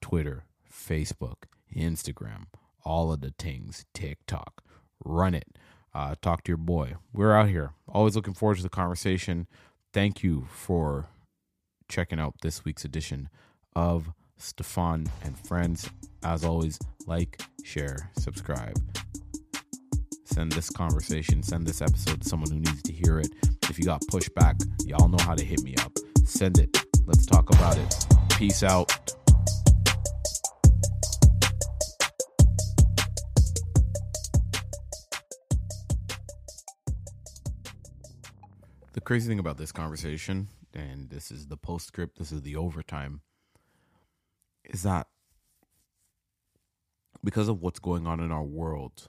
Twitter, 0.00 0.44
Facebook, 0.70 1.44
Instagram, 1.74 2.46
all 2.84 3.12
of 3.12 3.20
the 3.20 3.32
things, 3.38 3.86
TikTok. 3.94 4.62
Run 5.04 5.34
it. 5.34 5.48
Uh, 5.94 6.16
talk 6.20 6.42
to 6.44 6.50
your 6.50 6.58
boy. 6.58 6.94
We're 7.12 7.34
out 7.34 7.48
here. 7.48 7.72
Always 7.88 8.16
looking 8.16 8.34
forward 8.34 8.56
to 8.56 8.62
the 8.62 8.68
conversation. 8.68 9.46
Thank 9.92 10.22
you 10.22 10.46
for 10.50 11.06
checking 11.88 12.18
out 12.18 12.34
this 12.42 12.64
week's 12.64 12.84
edition 12.84 13.28
of 13.76 14.12
Steffan 14.40 15.08
and 15.22 15.38
Friends. 15.38 15.88
As 16.22 16.44
always, 16.44 16.78
like, 17.06 17.40
share, 17.62 18.10
subscribe. 18.18 18.76
Send 20.24 20.50
this 20.52 20.68
conversation, 20.70 21.42
send 21.42 21.66
this 21.66 21.80
episode 21.80 22.22
to 22.22 22.28
someone 22.28 22.50
who 22.50 22.58
needs 22.58 22.82
to 22.82 22.92
hear 22.92 23.20
it. 23.20 23.28
If 23.70 23.78
you 23.78 23.84
got 23.84 24.00
pushback, 24.02 24.60
y'all 24.84 25.08
know 25.08 25.22
how 25.22 25.34
to 25.34 25.44
hit 25.44 25.62
me 25.62 25.76
up. 25.76 25.92
Send 26.24 26.58
it. 26.58 26.76
Let's 27.06 27.24
talk 27.24 27.50
about 27.50 27.78
it. 27.78 28.06
Peace 28.30 28.64
out. 28.64 29.14
The 38.94 39.00
crazy 39.00 39.28
thing 39.28 39.38
about 39.38 39.58
this 39.58 39.72
conversation, 39.72 40.48
and 40.72 41.10
this 41.10 41.30
is 41.30 41.48
the 41.48 41.56
postscript, 41.56 42.18
this 42.18 42.32
is 42.32 42.42
the 42.42 42.56
overtime, 42.56 43.20
is 44.64 44.82
that 44.84 45.08
because 47.22 47.48
of 47.48 47.60
what's 47.60 47.80
going 47.80 48.06
on 48.06 48.20
in 48.20 48.32
our 48.32 48.42
world, 48.42 49.08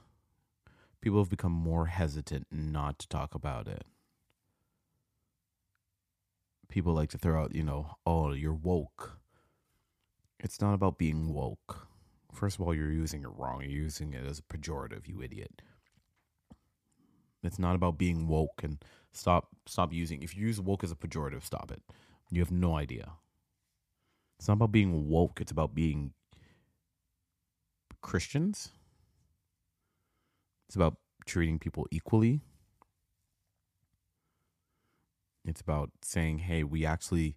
people 1.00 1.20
have 1.20 1.30
become 1.30 1.52
more 1.52 1.86
hesitant 1.86 2.46
not 2.50 2.98
to 2.98 3.08
talk 3.08 3.34
about 3.34 3.66
it 3.68 3.84
people 6.68 6.92
like 6.92 7.10
to 7.10 7.18
throw 7.18 7.42
out, 7.42 7.54
you 7.54 7.62
know, 7.62 7.96
oh, 8.06 8.32
you're 8.32 8.52
woke. 8.52 9.18
It's 10.40 10.60
not 10.60 10.74
about 10.74 10.98
being 10.98 11.32
woke. 11.32 11.88
First 12.32 12.58
of 12.58 12.66
all, 12.66 12.74
you're 12.74 12.92
using 12.92 13.22
it 13.22 13.30
wrong. 13.36 13.62
You're 13.62 13.70
using 13.70 14.12
it 14.12 14.26
as 14.26 14.38
a 14.38 14.42
pejorative, 14.42 15.08
you 15.08 15.22
idiot. 15.22 15.62
It's 17.42 17.58
not 17.58 17.76
about 17.76 17.98
being 17.98 18.28
woke 18.28 18.60
and 18.62 18.78
stop 19.16 19.48
stop 19.66 19.92
using 19.92 20.22
if 20.22 20.36
you 20.36 20.46
use 20.46 20.60
woke 20.60 20.84
as 20.84 20.92
a 20.92 20.96
pejorative, 20.96 21.44
stop 21.44 21.70
it. 21.70 21.82
You 22.30 22.40
have 22.40 22.52
no 22.52 22.76
idea. 22.76 23.12
It's 24.38 24.48
not 24.48 24.54
about 24.54 24.72
being 24.72 25.08
woke, 25.08 25.40
it's 25.40 25.52
about 25.52 25.74
being 25.74 26.12
Christians. 28.02 28.70
It's 30.68 30.76
about 30.76 30.96
treating 31.24 31.58
people 31.58 31.86
equally. 31.90 32.40
It's 35.44 35.60
about 35.60 35.90
saying, 36.02 36.38
hey, 36.38 36.64
we 36.64 36.84
actually 36.84 37.36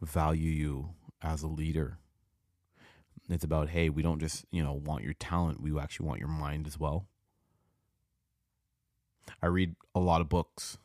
value 0.00 0.50
you 0.50 0.90
as 1.22 1.42
a 1.42 1.48
leader. 1.48 1.98
It's 3.28 3.44
about, 3.44 3.68
hey, 3.68 3.88
we 3.88 4.02
don't 4.02 4.20
just, 4.20 4.44
you 4.50 4.62
know, 4.62 4.72
want 4.72 5.04
your 5.04 5.14
talent, 5.14 5.60
we 5.60 5.76
actually 5.78 6.06
want 6.06 6.20
your 6.20 6.28
mind 6.28 6.66
as 6.66 6.78
well. 6.78 7.06
I 9.42 9.46
read 9.46 9.74
a 9.94 10.00
lot 10.00 10.20
of 10.20 10.28
books. 10.28 10.78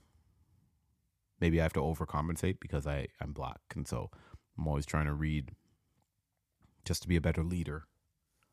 Maybe 1.41 1.59
I 1.59 1.63
have 1.63 1.73
to 1.73 1.79
overcompensate 1.81 2.59
because 2.59 2.87
I, 2.87 3.07
I'm 3.19 3.33
black. 3.33 3.59
And 3.75 3.87
so 3.87 4.09
I'm 4.57 4.67
always 4.67 4.85
trying 4.85 5.07
to 5.07 5.13
read 5.13 5.51
just 6.85 7.01
to 7.01 7.07
be 7.07 7.15
a 7.15 7.21
better 7.21 7.43
leader, 7.43 7.85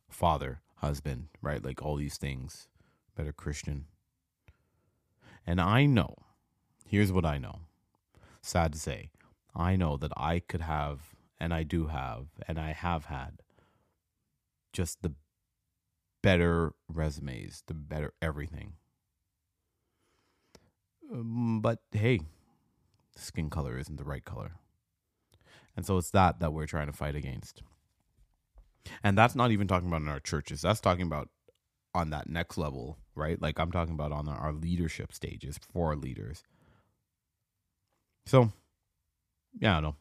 father, 0.08 0.62
husband, 0.76 1.28
right? 1.40 1.64
Like 1.64 1.82
all 1.82 1.96
these 1.96 2.16
things, 2.16 2.68
better 3.16 3.32
Christian. 3.32 3.86
And 5.46 5.60
I 5.60 5.86
know, 5.86 6.14
here's 6.86 7.12
what 7.12 7.24
I 7.24 7.38
know 7.38 7.60
sad 8.42 8.72
to 8.72 8.78
say, 8.78 9.10
I 9.54 9.76
know 9.76 9.96
that 9.96 10.12
I 10.16 10.40
could 10.40 10.62
have 10.62 11.14
and 11.40 11.54
I 11.54 11.62
do 11.62 11.86
have, 11.86 12.26
and 12.48 12.58
I 12.58 12.72
have 12.72 13.04
had 13.04 13.42
just 14.72 15.02
the 15.02 15.12
better 16.22 16.74
resumes, 16.88 17.62
the 17.66 17.74
better 17.74 18.12
everything. 18.20 18.72
Um, 21.12 21.60
but 21.60 21.80
hey, 21.92 22.20
skin 23.18 23.50
color 23.50 23.78
isn't 23.78 23.96
the 23.96 24.04
right 24.04 24.24
color. 24.24 24.52
And 25.76 25.86
so 25.86 25.98
it's 25.98 26.10
that 26.10 26.40
that 26.40 26.52
we're 26.52 26.66
trying 26.66 26.86
to 26.88 26.92
fight 26.92 27.14
against. 27.14 27.62
And 29.02 29.16
that's 29.16 29.34
not 29.34 29.50
even 29.50 29.68
talking 29.68 29.88
about 29.88 30.02
in 30.02 30.08
our 30.08 30.20
churches. 30.20 30.62
That's 30.62 30.80
talking 30.80 31.06
about 31.06 31.28
on 31.94 32.10
that 32.10 32.28
next 32.28 32.58
level, 32.58 32.98
right? 33.14 33.40
Like 33.40 33.58
I'm 33.58 33.72
talking 33.72 33.94
about 33.94 34.12
on 34.12 34.28
our 34.28 34.52
leadership 34.52 35.12
stages 35.12 35.58
for 35.72 35.88
our 35.88 35.96
leaders. 35.96 36.42
So, 38.26 38.52
yeah, 39.58 39.78
I 39.78 39.80
don't 39.80 39.82
know. 39.82 39.96